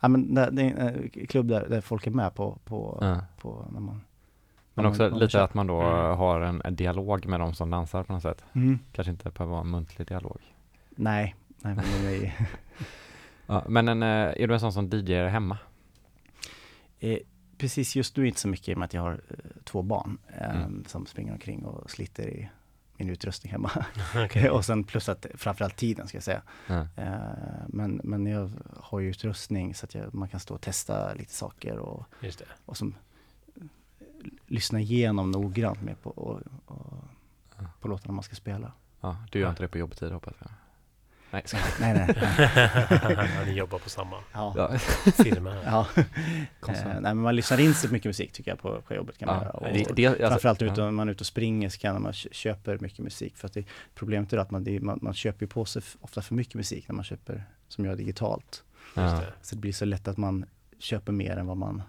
[0.00, 2.98] ja men det, det är en eh, klubb där, där folk är med på, på,
[3.00, 3.20] Ja.
[3.40, 4.00] på när man
[4.74, 6.18] Men också man- när man lite att man då Mm.
[6.18, 8.44] har en, en dialog med de som dansar på något sätt.
[8.52, 8.78] Mm.
[8.92, 10.40] Kanske inte behöver vara en muntlig dialog.
[10.90, 12.34] Nej, nej men det är,
[13.46, 14.08] Ja, men en, eh,
[14.42, 15.58] är du en sån som DJar hemma?
[17.00, 17.18] eh,
[17.58, 20.18] precis just nu inte så mycket i och med att jag har eh, två barn
[20.28, 20.84] eh, Mm.
[20.86, 22.48] som springer omkring och sliter i
[23.02, 23.70] min utrustning hemma.
[24.24, 24.50] Okej.
[24.56, 26.42] och sen plus att framförallt tiden ska jag säga.
[26.96, 28.50] Eh, men, men jag
[28.80, 32.06] har ju utrustning så att jag, man kan stå och testa lite saker och,
[32.64, 32.94] och som
[33.56, 33.64] eh,
[34.46, 37.04] lyssna igenom noggrant med på, och, och,
[37.80, 38.72] på låtarna man ska spela.
[39.00, 40.50] Ja, du gör inte det på jobbtid hoppas jag.
[41.32, 42.14] Nej, ska Nej, nej.
[43.16, 43.46] nej.
[43.46, 44.54] Ni jobbar på samma Ja.
[44.56, 44.78] ja.
[45.12, 45.56] firma.
[45.64, 45.86] Ja.
[46.68, 49.26] Eh, nej, men man lyssnar in sig mycket musik tycker jag på, på jobbet kan
[49.26, 49.50] man Ja, göra.
[49.50, 50.88] Och, det, det, alltså, framförallt ute, ja.
[50.88, 53.36] om man är ute och springer så kan man kö- köper mycket musik.
[53.36, 53.64] För att det,
[53.94, 56.88] problemet är att man, det, man, man köper ju på sig ofta för mycket musik
[56.88, 58.64] när man köper, som gör digitalt.
[58.96, 59.20] Just Ja.
[59.20, 59.32] det.
[59.42, 60.44] Så det blir så lätt att man
[60.78, 61.82] köper mer än vad man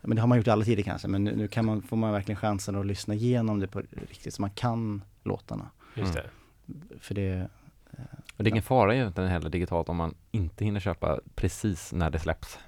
[0.00, 1.82] ja, men det har man gjort i alla tider kanske, men nu, nu kan man,
[1.82, 5.70] får man verkligen chansen att lyssna igenom det på riktigt så man kan låtarna.
[5.94, 6.24] Just det.
[7.00, 7.48] För det,
[8.36, 12.10] Och det är ingen fara egentligen heller digitalt om man inte hinner köpa precis när
[12.10, 12.58] det släpps.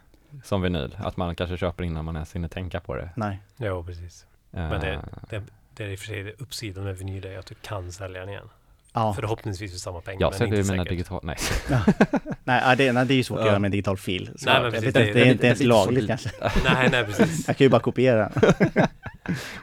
[0.44, 3.10] Som vinyl, att man kanske köper innan man ens hinner tänka på det.
[3.16, 3.38] nej.
[3.56, 4.26] Ja, precis.
[4.52, 5.00] Eh, Men det,
[5.30, 5.42] det,
[5.74, 8.20] det är i och för sig det uppsidan med vinyl är att du kan sälja
[8.20, 8.48] den igen.
[8.92, 10.20] Ja, Förhoppningsvis för samma pengar.
[10.20, 10.90] jag men säljer inte ju mina säkert.
[10.98, 11.36] digitalt, nej.
[12.44, 13.48] nej, ja, det, nej, det är ju svårt att Ja.
[13.50, 14.30] göra med en digital fil.
[14.36, 16.06] Så Nej, men precis, det- inte, det är det- inte ens det är så lagligt
[16.06, 16.30] kanske.
[16.64, 17.48] Nej, nej precis.
[17.48, 18.32] Jag kan ju bara kopiera.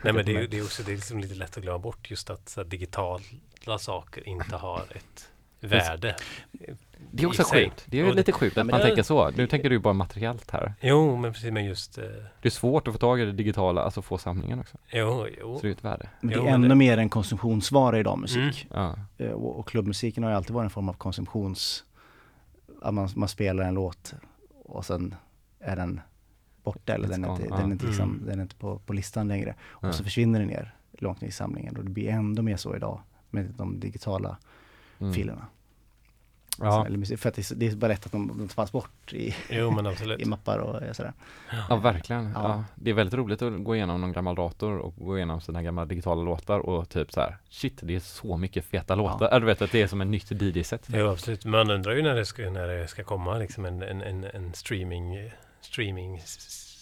[0.02, 2.12] Nej men det är, det är också det är liksom lite lätt att glömma bort
[2.12, 5.30] just att så här, digitala saker inte har ett
[5.68, 6.16] värde.
[7.12, 7.84] Det är också sjukt.
[7.86, 9.30] Det är det- lite sjukt att man det- tänker så.
[9.32, 10.74] Nu tänker du ju bara materiellt här.
[10.82, 11.98] Jo, men precis men just...
[11.98, 12.04] Eh,
[12.42, 14.78] Det är svårt att få tag i det digitala, alltså få samlingen också.
[14.94, 15.56] jo, jo.
[15.56, 16.10] Så det är ett värde.
[16.22, 18.68] Men det Jo, är men ännu det- mer en konsumtionsvara idag, musik.
[18.74, 18.96] Ja.
[19.18, 21.84] Eh, Och, och klubbmusiken har ju alltid varit en form av konsumtions...
[22.82, 24.14] Att man, man spelar en låt
[24.66, 25.16] och sen
[25.60, 26.02] är den
[26.64, 27.56] borta eller It's den är inte, ja.
[27.58, 28.26] den är inte, liksom, Mm.
[28.26, 29.56] den är inte på, på listan längre.
[29.64, 29.94] Och Ja.
[29.94, 33.00] så försvinner den ner långt ner i samlingen och det blir ändå mer så idag
[33.30, 34.38] med de digitala
[35.04, 35.14] Mm.
[35.14, 35.48] filerna.
[36.60, 36.86] Ja.
[36.86, 39.94] Alltså, för att det, det är bara lätt att de, de tas bort i, Jo,
[40.20, 41.14] i mappar och eh, sådär.
[41.70, 42.24] ja, verkligen.
[42.24, 42.32] Ja.
[42.44, 42.64] Ja.
[42.76, 45.86] Det är väldigt roligt att gå igenom någon gammal dator och gå igenom sina gamla
[45.86, 49.30] digitala låtar och typ så här, shit, det är så mycket feta låtar.
[49.32, 49.40] Ja.
[49.40, 50.88] Du vet att det är som en nytt DJ-set.
[50.88, 51.46] Jo, absolut.
[51.46, 54.54] Man undrar ju när det ska, när det ska komma liksom en, en, en, en
[54.54, 55.32] streaming,
[55.62, 56.22] streaming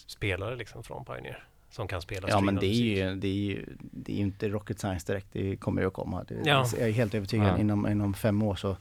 [0.06, 1.44] spelare liksom från Pioneer.
[1.72, 4.48] Som kan spela Ja men det är, ju, det, är ju, det är ju inte
[4.48, 6.24] rocket science direkt, det kommer ju att komma.
[6.28, 6.66] Det, Ja.
[6.78, 7.58] Jag är helt övertygad, Ja.
[7.58, 8.76] inom, inom fem år så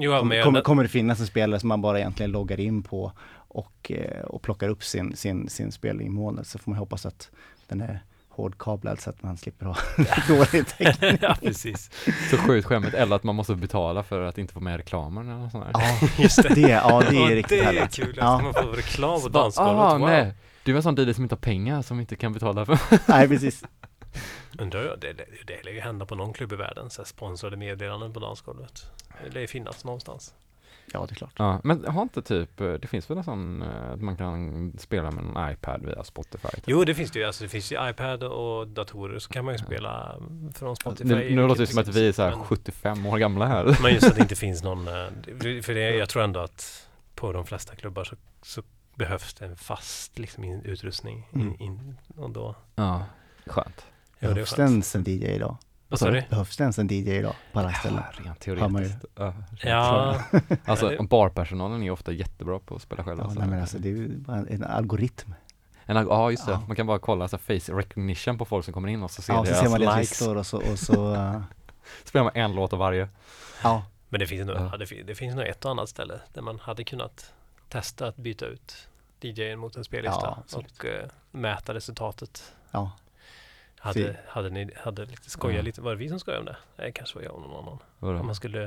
[0.00, 3.12] Jo, Kom, kommer, kommer det finnas en spelare som man bara egentligen loggar in på
[3.34, 7.06] och, eh, och plockar upp sin, sin, sin spelning i molnet så får man hoppas
[7.06, 7.30] att
[7.68, 9.76] den är hårdkablad så att man slipper ha
[10.28, 11.18] dålig täckning.
[11.22, 11.90] ja, precis.
[12.30, 12.94] Så sjukt skämmigt.
[12.94, 15.72] Eller att man måste betala för att inte få med reklamen eller något sånt där.
[15.74, 16.54] Ja, Just det.
[16.54, 17.94] det, ja, det Ja, är riktigt det är härligt.
[17.94, 18.40] kul att Ja.
[18.42, 19.74] man får reklam på dansgolvet.
[19.82, 20.08] ah, Wow.
[20.08, 20.32] nej.
[20.68, 22.78] Du är en sån DJ som inte har pengar, som inte kan betala för.
[23.08, 23.64] Nej, precis.
[24.58, 27.06] Undrar jag, det, det, det lär ju hända på någon klubb i världen, så här
[27.06, 28.90] sponsrade meddelanden på dansgolvet.
[29.24, 30.34] Det lär ju finnas någonstans.
[30.92, 31.32] Ja, det är klart.
[31.36, 34.72] Ja, men har inte typ, eh, det finns väl en sån, eh, att man kan
[34.78, 36.48] spela med en iPad via Spotify?
[36.48, 36.64] Typ.
[36.66, 37.24] Jo, det finns det ju.
[37.24, 39.66] Alltså, det finns ju iPad och datorer så kan man ju Ja.
[39.66, 40.16] spela
[40.54, 41.08] från Spotify.
[41.14, 43.76] Nu, nu låter det som att vi är så här men- 75 år gamla här.
[43.82, 47.32] Men just att det inte finns någon, eh, för det, jag tror ändå att på
[47.32, 48.62] de flesta klubbar så, så
[48.98, 51.28] behövs det en fast liksom, in, utrustning.
[51.32, 51.56] In, Mm.
[51.60, 53.04] in, och då, Ja,
[53.46, 53.86] skönt.
[54.18, 55.56] ja, det Behövs det ens en DJ idag?
[55.88, 56.22] Vad sa du?
[56.30, 58.02] Behövs det ens en DJ idag på alla ställen?
[58.12, 58.88] rent man ju.
[58.88, 59.04] teoretiskt.
[59.14, 60.22] Ja, rent Ja,
[60.64, 63.24] Alltså Ja, barpersonalen är ju ofta jättebra på att spela själva.
[63.24, 65.34] Ja, så- nej, men alltså, det är ju bara en algoritm.
[65.86, 66.52] en, ja, just det.
[66.52, 66.62] Ja.
[66.66, 69.32] Man kan bara kolla så face recognition på folk som kommer in och så ser
[69.32, 70.20] Ja, så deras ser man likes.
[70.36, 71.40] och så, och så uh,
[72.04, 73.08] Spelar man en låt av varje.
[73.62, 74.68] ja, men det finns, nog, Ja.
[74.72, 74.76] ja.
[74.76, 77.32] det, fin- det finns nog ett och annat ställe där man hade kunnat
[77.68, 78.87] testa att byta ut
[79.24, 82.54] DJn mot en spellista Ja, och eh, mäta resultatet.
[82.70, 82.92] ja.
[83.80, 84.12] Hade, Fy.
[84.28, 85.62] hade ni hade lite skojat Ja.
[85.62, 86.56] lite, var det vi som skojade om det?
[86.76, 87.78] Nej, kanske var jag och någon annan.
[87.98, 88.18] Vadå?
[88.20, 88.58] Om man skulle,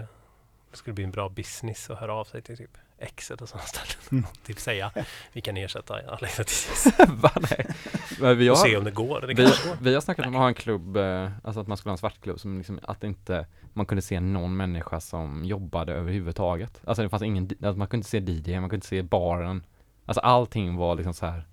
[0.71, 3.65] det skulle bli en bra business att höra av sig till typ Exet och sådana
[3.67, 3.95] ställen.
[4.11, 4.25] Mm.
[4.45, 4.91] typ säga,
[5.33, 6.43] vi kan ersätta Alexa
[7.07, 7.67] Va, nej.
[8.19, 9.21] Men vi och har, se om det går.
[9.21, 9.81] Det vi, går.
[9.81, 11.97] vi har snackat om att ha en klubb, eh, alltså att man skulle ha en
[11.97, 16.81] svartklubb som liksom, att inte man kunde se någon människa som jobbade överhuvudtaget.
[16.85, 19.63] Alltså det fanns ingen, alltså man kunde inte se DJ, man kunde inte se baren.
[20.05, 21.45] Alltså allting var liksom så här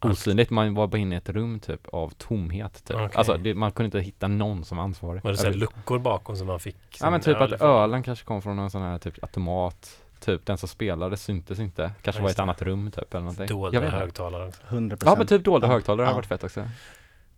[0.00, 0.50] osynligt.
[0.50, 2.96] Man var bara inne i ett rum typ av tomhet typ.
[2.96, 3.08] Okej.
[3.14, 5.24] Alltså det, man kunde inte hitta någon som var ansvarig.
[5.24, 6.76] Var det så här Över- luckor bakom som man fick?
[7.00, 9.98] Ja men typ att ölen kanske kom från en sån här typ automat.
[10.20, 11.92] Typ den som spelade syntes inte.
[12.02, 13.46] Kanske Ja, var i ett annat rum typ eller någonting.
[13.46, 14.62] Dolda högtalare också.
[14.68, 15.72] 100 Ja men typ dolda Ja.
[15.72, 16.14] högtalare Ja.
[16.14, 16.68] varit fett också.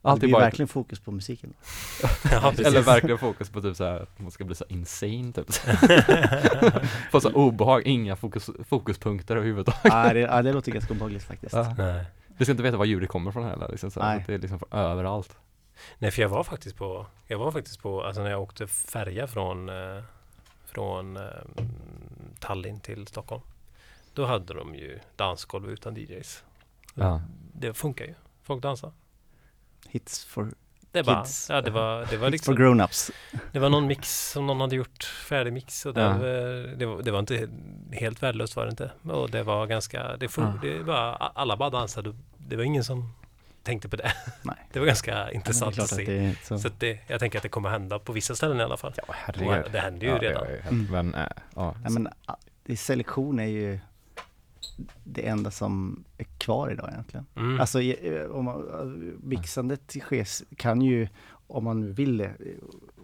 [0.05, 1.55] Det Alltid blir bara, verkligen fokus på musiken.
[2.30, 5.46] Ja, eller verkligen fokus på typ såhär, man ska bli så insane typ.
[7.11, 9.80] Få så obehag, inga fokus, fokuspunkter överhuvudtaget.
[9.84, 11.55] ja, det, ja, det låter ganska obehagligt faktiskt.
[11.55, 11.74] Ja.
[11.78, 12.05] Nej.
[12.36, 14.59] Vi ska inte veta var ljudet kommer från heller liksom, så att det är liksom
[14.59, 15.36] från överallt.
[15.98, 19.26] Nej, för jag var faktiskt på, jag var faktiskt på, alltså när jag åkte färja
[19.26, 20.02] från, eh,
[20.66, 21.22] från eh,
[22.40, 23.42] Tallinn till Stockholm.
[24.14, 26.44] Då hade de ju dansgolv utan DJs.
[26.94, 27.20] Ja.
[27.52, 28.14] Det funkar ju.
[28.42, 28.92] Folk dansar.
[29.89, 30.51] Hits for,
[30.93, 31.51] Det var, Kids.
[31.51, 33.11] ja, det var, det var hits for liksom, grown-ups.
[33.53, 36.09] det var någon mix som någon hade gjort, färdig mix och det, Ja.
[36.12, 37.49] var- det, var, det var inte
[37.93, 38.91] helt värdelöst var det inte.
[39.11, 40.68] Och det var ganska, det, fun, Ja.
[40.68, 42.14] det var, alla bara dansade.
[42.39, 43.12] Det var ingen som
[43.62, 44.12] tänkte på det.
[44.43, 44.57] Nej.
[44.72, 46.05] Det var ganska Ja, det intressant klart att att se.
[46.05, 46.59] det är så.
[46.59, 48.93] Så att det, jag tänker att det kommer hända på vissa ställen i alla fall.
[48.97, 49.72] Ja herregud.
[49.72, 50.45] det händer ju ja, redan.
[50.49, 50.87] Ja, ja, Mm.
[50.91, 51.20] Men, äh,
[51.55, 51.74] ja.
[51.85, 52.09] Ja, men,
[52.66, 53.78] det, selektion är ju
[55.05, 57.27] det enda som är kvar idag egentligen.
[57.37, 57.61] Mm.
[57.61, 61.09] Alltså eh, om man, eh, mixandet sker, kan ju,
[61.47, 62.35] om man nu vill det,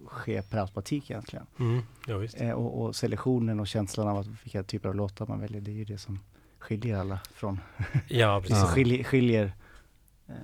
[0.06, 1.46] ske per automatik egentligen.
[1.58, 1.82] Mm.
[2.06, 2.40] Ja, visst.
[2.40, 5.70] Eh, och, och selektionen och känslan av att vilka typer av låtar man väljer, det
[5.70, 6.20] är ju det som
[6.58, 7.60] skiljer alla från,
[8.08, 8.64] Ja, precis.
[8.64, 9.52] Skiljer, skiljer
[10.28, 10.34] eh,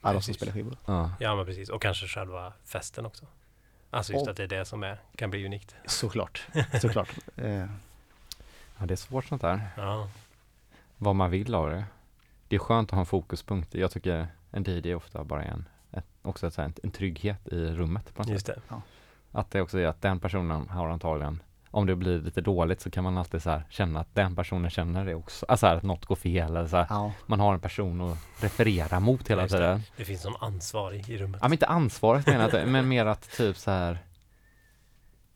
[0.00, 0.36] alla som Precis.
[0.36, 0.76] spelar skivor.
[0.86, 1.10] ja.
[1.20, 1.68] Ja, men precis.
[1.68, 3.26] Och kanske själva festen också.
[3.90, 5.74] Alltså just Och- att det är det som är, kan bli unikt.
[5.86, 6.46] Såklart,
[6.80, 7.08] såklart.
[7.36, 7.66] Eh,
[8.78, 9.60] ja, det är svårt sånt där.
[9.76, 10.08] Ja,
[11.04, 11.84] Vad man vill av det.
[12.48, 13.74] Det är skönt att ha en fokuspunkt.
[13.74, 17.66] Jag tycker en DJ är ofta bara en, ett, också ett, en, en trygghet i
[17.66, 18.32] rummet på något sätt.
[18.32, 18.60] just det.
[19.32, 22.90] Att det också är att den personen har antagligen, om det blir lite dåligt så
[22.90, 25.46] kan man alltid så här känna att den personen känner det också.
[25.48, 28.18] Alltså här, att något går fel eller så här, ja, man har en person att
[28.42, 29.58] referera mot hela Just det.
[29.58, 29.82] tiden.
[29.96, 31.38] Det finns någon ansvarig i rummet.
[31.42, 33.98] Ja men inte ansvaret menar jag men mer att typ så här.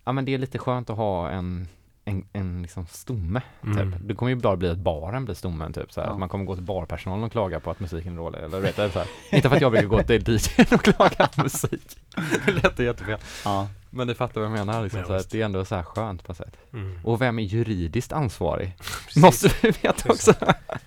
[0.05, 1.69] Ja men det är lite skönt att ha en,
[2.09, 3.43] en, en liksom stomme.
[3.65, 3.93] Mm.
[3.93, 4.01] Typ.
[4.09, 6.09] Det kommer ju bara bli att baren blir stommen typ så här.
[6.09, 6.13] Ja.
[6.13, 8.39] Att man kommer gå till barpersonalen och klaga på att musiken är dålig.
[8.39, 9.09] Eller vet jag, så här.
[9.31, 11.99] Inte för att jag brukar gå till DJn och klaga på musik.
[12.47, 13.19] Det lät jättefel.
[13.45, 16.25] ja, Men du fattar vad jag menar liksom, Ja, det är ändå så här skönt
[16.25, 16.57] på ett sätt.
[16.73, 17.01] Mm.
[17.05, 18.77] Och vem är juridiskt ansvarig?
[18.79, 19.23] Precis.
[19.23, 20.35] Måste vi veta också.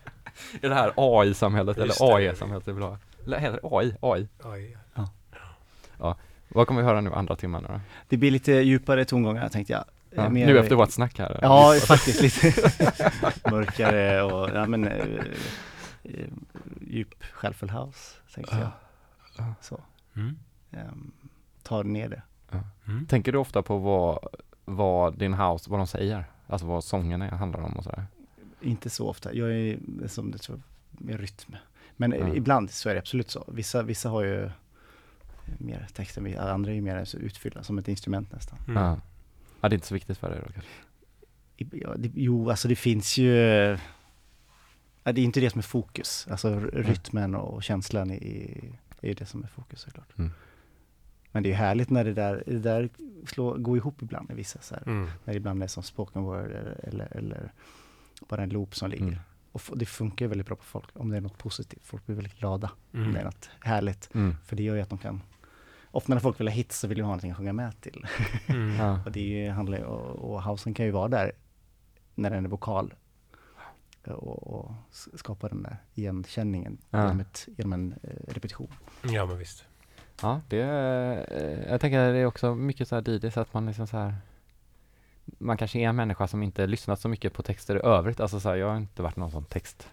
[0.61, 2.15] I det här AI-samhället eller det.
[2.15, 2.97] AI-samhället vi vill ha.
[3.25, 3.95] Eller heter det AI?
[4.01, 4.27] AI?
[4.43, 4.77] Oj.
[6.53, 7.79] Vad kommer vi höra nu andra timmen då?
[8.09, 9.83] det blir lite djupare tongångar tänkte jag.
[10.15, 11.39] Ja, mer- nu efter vårt snack här.
[11.41, 12.53] Ja, faktiskt lite
[13.51, 15.05] mörkare och ja, men, eh,
[16.03, 16.27] eh,
[16.81, 17.13] djup
[17.61, 18.71] house, tänkte jag.
[19.37, 19.53] Ja.
[19.61, 19.79] Så,
[20.15, 20.37] Mm.
[20.71, 21.11] ehm,
[21.63, 22.21] ta ner det.
[22.87, 23.05] Mm.
[23.05, 24.19] Tänker du ofta på vad,
[24.65, 26.25] vad din house, vad de säger?
[26.47, 28.05] Alltså vad sången är, handlar om och sådär?
[28.61, 29.77] Inte så ofta, jag är
[30.07, 30.61] som det tror,
[30.91, 31.55] mer rytm.
[31.97, 33.43] Men eh, ibland så är det absolut så.
[33.47, 34.49] Vissa, vissa har ju
[35.57, 38.59] mer texter, men andra är ju mer så utfyllda, som ett instrument nästan.
[38.67, 39.01] Mm.
[39.61, 39.69] Ja.
[39.69, 40.71] det är inte så viktigt för dig då kanske?
[41.77, 43.27] Ja, det, jo, alltså det finns ju
[45.03, 46.27] ja, Det är inte det som är fokus.
[46.29, 50.17] Alltså r- rytmen och känslan är, är det som är fokus såklart.
[50.17, 50.31] Mm.
[51.31, 52.89] Men det är ju härligt när det där, det där
[53.27, 54.83] slår, går ihop ibland i vissa så här.
[54.87, 55.03] Mm.
[55.25, 56.51] När det ibland är som spoken word
[56.83, 57.53] eller, eller,
[58.29, 59.03] bara en loop som ligger.
[59.07, 59.19] Mm.
[59.51, 61.85] Och det funkar väldigt bra på folk om det är något positivt.
[61.85, 63.13] Folk blir väldigt glada om Mm.
[63.13, 64.09] det är något härligt.
[64.15, 64.35] Mm.
[64.45, 65.21] För det gör ju att de kan
[65.91, 68.05] Ofta när folk vill ha hits så vill de ha någonting att sjunga med till.
[68.47, 68.75] Mm.
[68.75, 68.99] Ja.
[69.05, 71.31] Och det är ju, handlar ju, och, och housen kan ju vara där
[72.15, 72.93] när den är vokal.
[74.07, 77.01] Och, och skapa den där igenkänningen Ja.
[77.01, 78.73] genom, ett, genom en eh, repetition.
[79.03, 79.65] Ja, men visst.
[80.21, 83.53] Ja, det är, eh, jag tänker att det är också mycket så här DJs att
[83.53, 84.15] man liksom så här
[85.25, 88.19] man kanske är en människa som inte lyssnat så mycket på texter i övrigt.
[88.19, 89.91] Alltså så här, jag har inte varit någon sån textperson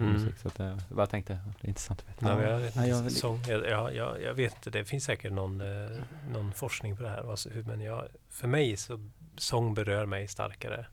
[0.00, 0.12] i Mm.
[0.12, 0.34] musik.
[0.42, 2.36] Så att jag bara tänkte, det är intressant att veta.
[2.36, 5.04] Men jag, vet, Ja, jag inte, sång, jag, ja, jag, jag vet inte, det finns
[5.04, 5.90] säkert någon, eh,
[6.32, 7.30] någon forskning på det här.
[7.30, 10.86] Alltså, men jag, för mig så sång berör mig starkare.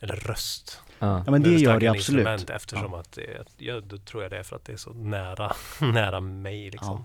[0.00, 0.80] Eller röst.
[0.98, 1.22] Ja.
[1.26, 2.18] Ja men det gör det absolut.
[2.26, 4.76] instrument Eftersom att det, att- ja, då tror jag det är för att det är
[4.76, 6.70] så nära, nära mig.
[6.70, 7.04] Liksom.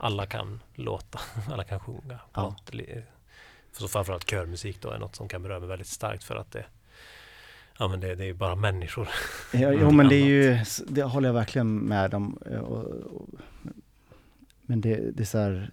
[0.00, 1.20] Alla kan låta,
[1.50, 2.18] alla kan sjunga.
[2.34, 2.56] Ja.
[2.66, 3.02] något,
[3.72, 6.64] så framförallt körmusik då är något som kan beröra mig väldigt starkt för att det,
[7.80, 9.08] ja, men det, det är bara människor.
[9.52, 10.58] Ja, jo men det är ju,
[10.88, 12.38] det håller jag verkligen med om.
[12.46, 13.28] eh, Och, och,
[14.62, 15.70] men det, det är så här,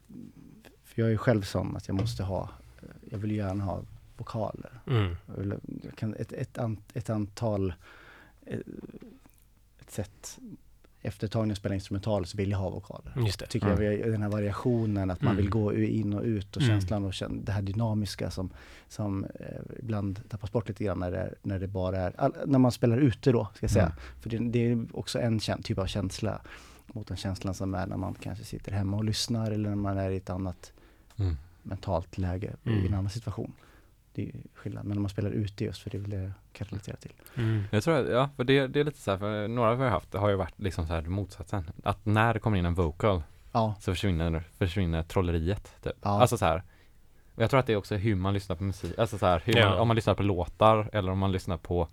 [0.83, 2.49] för jag är ju själv sån att jag måste ha,
[3.11, 3.81] jag vill gärna ha
[4.17, 4.79] vokaler.
[4.87, 5.15] Mm.
[5.83, 7.73] Jag kan, ett, ett, an, ett antal,
[8.45, 8.59] eh,
[9.79, 10.39] ett sätt,
[11.01, 13.13] efter ett tag när jag spelar instrumental så vill jag ha vokaler.
[13.25, 13.45] Just det.
[13.47, 15.41] Tycker jag, vi- den här variationen, att man Mm.
[15.43, 16.73] vill gå in och ut och Mm.
[16.81, 18.49] känslan och det här dynamiska som,
[18.87, 22.33] som eh, ibland tappas bort lite grann när det, är- när det bara är, all,
[22.45, 23.85] när man spelar ute då, ska jag säga.
[23.85, 23.97] Mm.
[24.21, 26.41] För det, det är också en typ av känsla
[26.87, 29.97] mot den känslan som är när man kanske sitter hemma och lyssnar eller när man
[29.97, 30.71] är i ett annat
[31.19, 31.35] Mm.
[31.63, 32.85] mentalt läge i Mm.
[32.85, 33.53] en annan situation.
[34.17, 36.95] Det är skillnad, men när man spelar ute just för det det jag kan relatera
[36.95, 37.11] till.
[37.35, 37.63] Mm.
[37.71, 39.89] Jag tror att, ja, för det, det är lite så här, för några vi har
[39.89, 41.71] haft har ju varit liksom så här motsatsen.
[41.83, 45.75] Att när det kommer in en vocal Ja, så försvinner, försvinner trolleriet.
[45.83, 45.93] Typ.
[46.01, 46.21] Ja.
[46.21, 46.63] Alltså så här.
[47.35, 49.41] Och jag tror att det är också hur man lyssnar på musik, alltså så här,
[49.45, 49.69] hur Ja.
[49.69, 51.87] man, om man lyssnar på låtar eller om man lyssnar på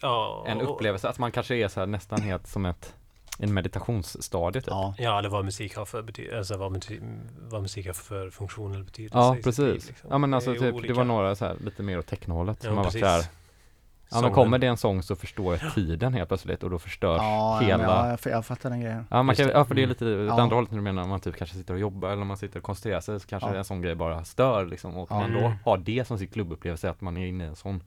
[0.00, 2.94] Ja, en upplevelse, att man kanske är så här nästan helt som ett
[3.38, 4.70] en meditationsstadie typ.
[4.70, 7.00] ja, Ja, eller vad musik har för betydelse, alltså vad, musik,
[7.50, 9.18] vad musik har för funktion eller betydelse.
[9.18, 9.88] Ja, sitt liv, precis.
[9.88, 10.08] liksom.
[10.12, 12.60] Ja men Det alltså är typ, det var några så här lite mer åt technohållet
[12.62, 13.00] som Ja, har varit precis.
[13.00, 13.24] så här,
[14.10, 17.18] ja men kommer det en sång så förstår jag tiden helt plötsligt och då förstörs
[17.22, 19.06] ja, hela ja jag, jag fattar den grejen.
[19.10, 19.52] Ja, man kan, det.
[19.52, 19.88] ja för det är Mm.
[19.90, 20.42] lite åt Ja.
[20.42, 22.36] andra hållet när du menar om man typ kanske sitter och jobbar eller om man
[22.36, 23.54] sitter och koncentrerar sig så kanske Ja.
[23.56, 25.20] en sån grej bara stör liksom och Ja.
[25.20, 25.52] man då Mm.
[25.64, 27.82] har det som sin klubbupplevelse att man är inne i en sån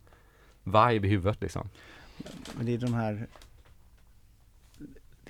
[0.63, 1.69] vibe i huvudet liksom.
[2.57, 3.27] Men det är de här Det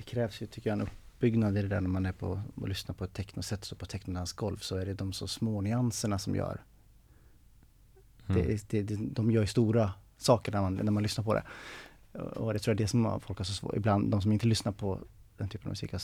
[0.08, 2.94] krävs ju tycker jag en uppbyggnad i det där när man är på och lyssnar
[2.94, 6.60] på ett technoset så på technodansgolv så är det de så små nyanserna som gör
[8.28, 8.46] Mm.
[8.46, 11.42] det, det, det, De gör ju stora saker när man, när man lyssnar på det.
[12.18, 14.46] Och det tror jag är det som folk har så svårt, ibland de som inte
[14.46, 15.00] lyssnar på
[15.36, 16.02] den typen av musik har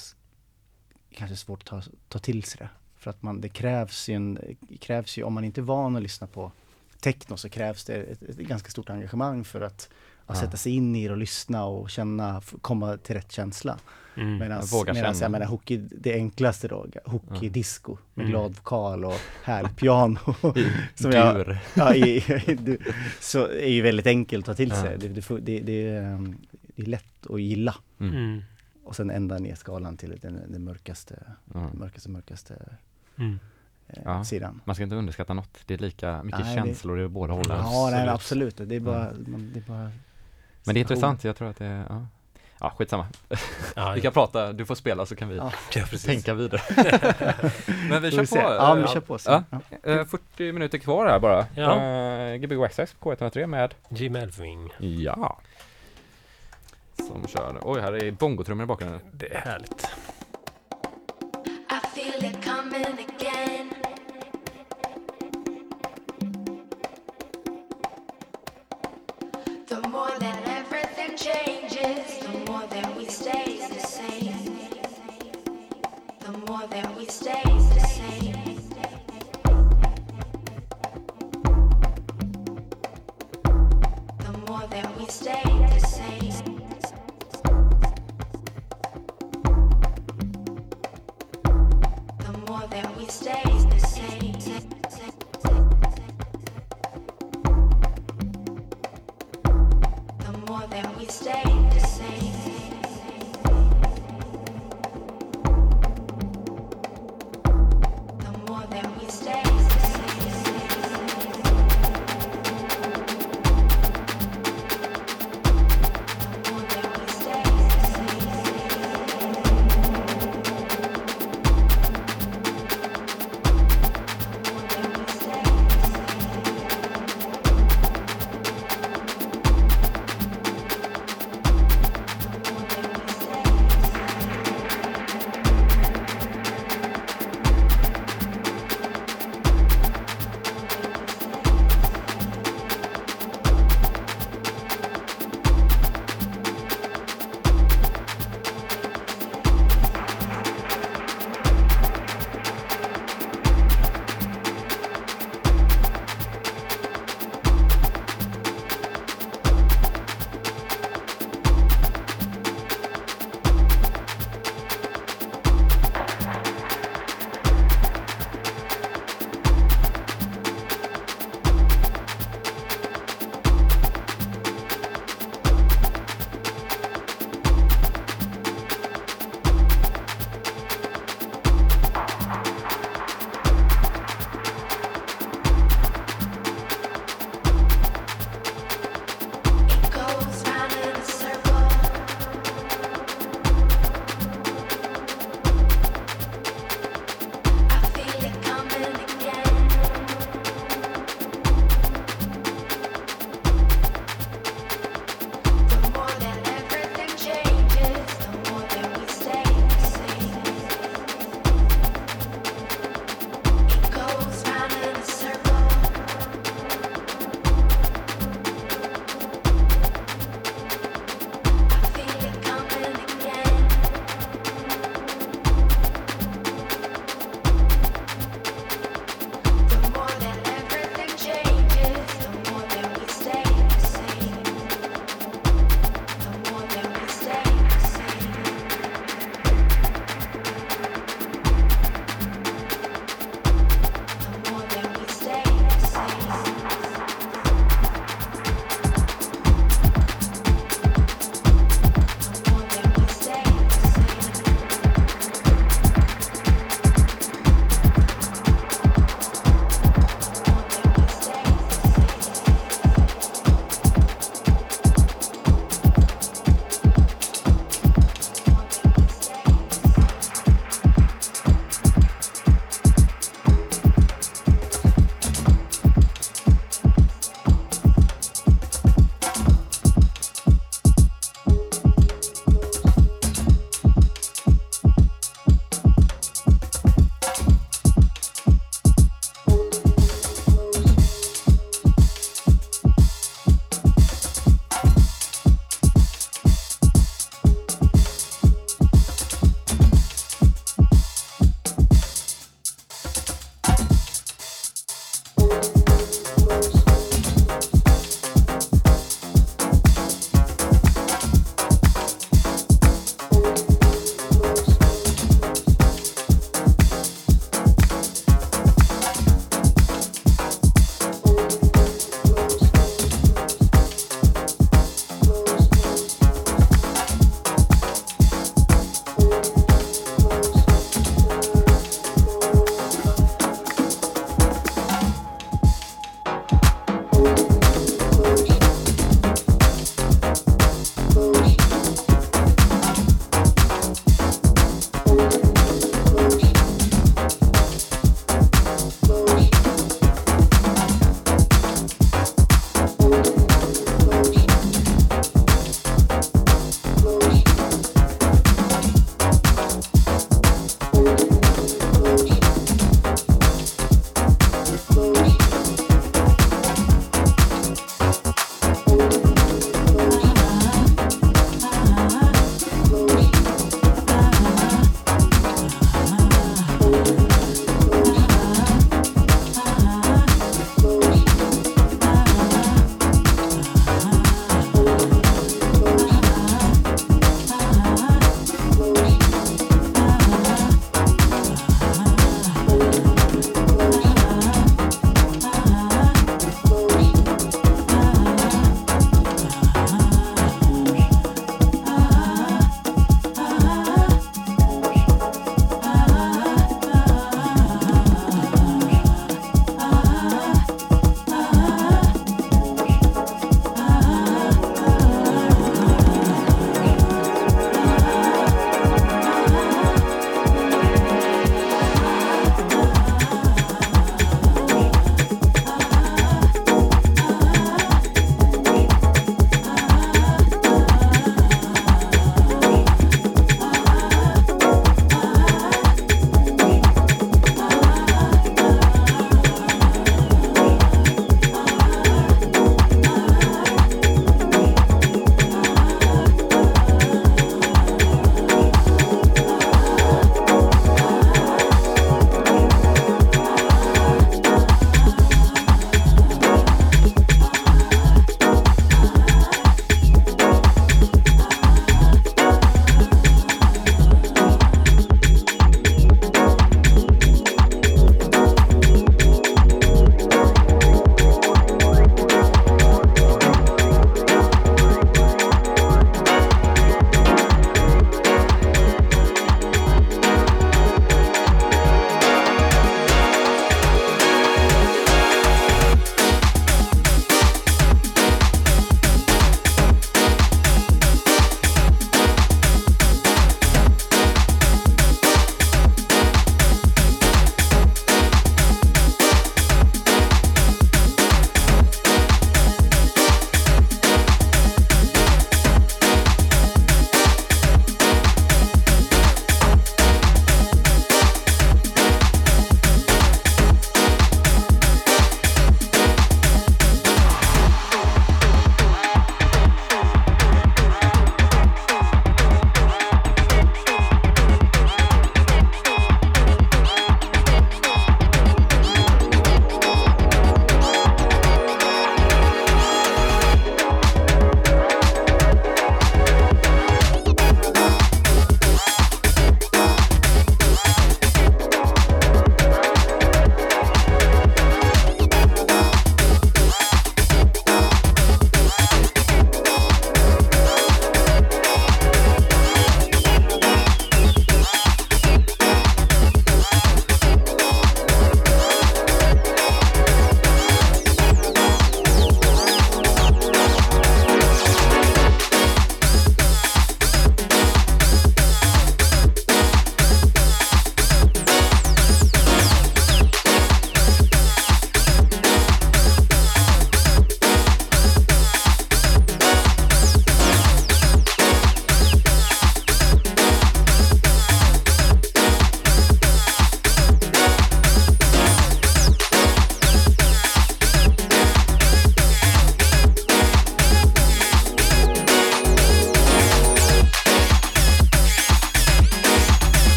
[1.11, 2.69] kanske svårt att ta, ta till sig det.
[2.97, 4.39] För att man, det krävs ju en,
[4.81, 6.53] krävs ju, om man inte är van att lyssna på
[7.01, 9.91] techno så krävs det ett, ett ganska stort engagemang för att,
[10.27, 10.41] att Ja.
[10.43, 13.79] sätta sig in i det och lyssna och känna, komma till rätt känsla.
[14.17, 14.39] Mm.
[14.39, 15.25] Medan, Jag vågar medan känna.
[15.25, 17.51] jag menar hockey, det enklaste då, hockey Ja.
[17.51, 18.31] disco med Mm.
[18.31, 19.15] glad vokal och
[19.45, 20.19] härligt piano.
[20.57, 20.67] I
[21.03, 21.59] som jag- dur.
[21.75, 22.79] ja, i, i, du,
[23.21, 24.83] så är ju väldigt enkelt att ta till Ja.
[24.83, 24.99] sig.
[24.99, 26.37] Det, det, det, det, är, um,
[26.77, 27.75] det är lätt att gilla.
[28.01, 28.15] Mm.
[28.15, 28.43] Mm.
[28.85, 31.23] Och sen ända ner skalan till den, den mörkaste,
[31.55, 31.71] Mm.
[31.79, 32.55] mörkaste, mörkaste
[33.19, 33.39] Mm.
[33.89, 34.25] eh, Ja.
[34.25, 34.61] sidan.
[34.65, 35.59] Man ska inte underskatta något.
[35.67, 37.57] Det är lika mycket Nej, det- känslor i båda hållen.
[37.59, 38.53] Ja, nej, Absolut.
[38.55, 38.69] absolut.
[38.69, 39.91] Det är bara, man, det är bara
[40.65, 42.07] Men det är intressant, jag tror att det är, ja.
[42.61, 43.07] Ja, skitsamma.
[43.77, 45.53] Ja, Vi kan prata, du får spela så kan vi Ja.
[46.07, 46.61] tänka vidare.
[47.89, 48.37] Men vi kör vi på.
[48.37, 49.19] Ja, vi eh, kör på.
[49.19, 49.31] Så.
[49.31, 49.43] Ja.
[49.51, 49.91] Ja.
[49.91, 51.47] eh, 40 minuter kvar här bara.
[51.57, 52.33] Ja.
[52.33, 54.71] Uh, Gbg Waxax på K103 med Jim Elfing.
[54.79, 55.39] Ja.
[56.97, 57.59] Som kör.
[57.63, 59.01] Oj, här är bongotrummor i bakgrunden.
[59.13, 59.89] Det är härligt.
[61.71, 63.71] I feel it coming again.
[69.69, 70.44] The more that
[76.55, 78.33] more that we stay the same.
[84.19, 86.31] The more that we stay the same.
[92.19, 94.33] The more that we stay the same.
[100.19, 101.64] The more that we stay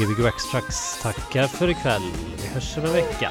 [0.00, 2.02] Gbg Waxtrax, tackar för ikväll.
[2.42, 3.30] Vi hörs om en vecka.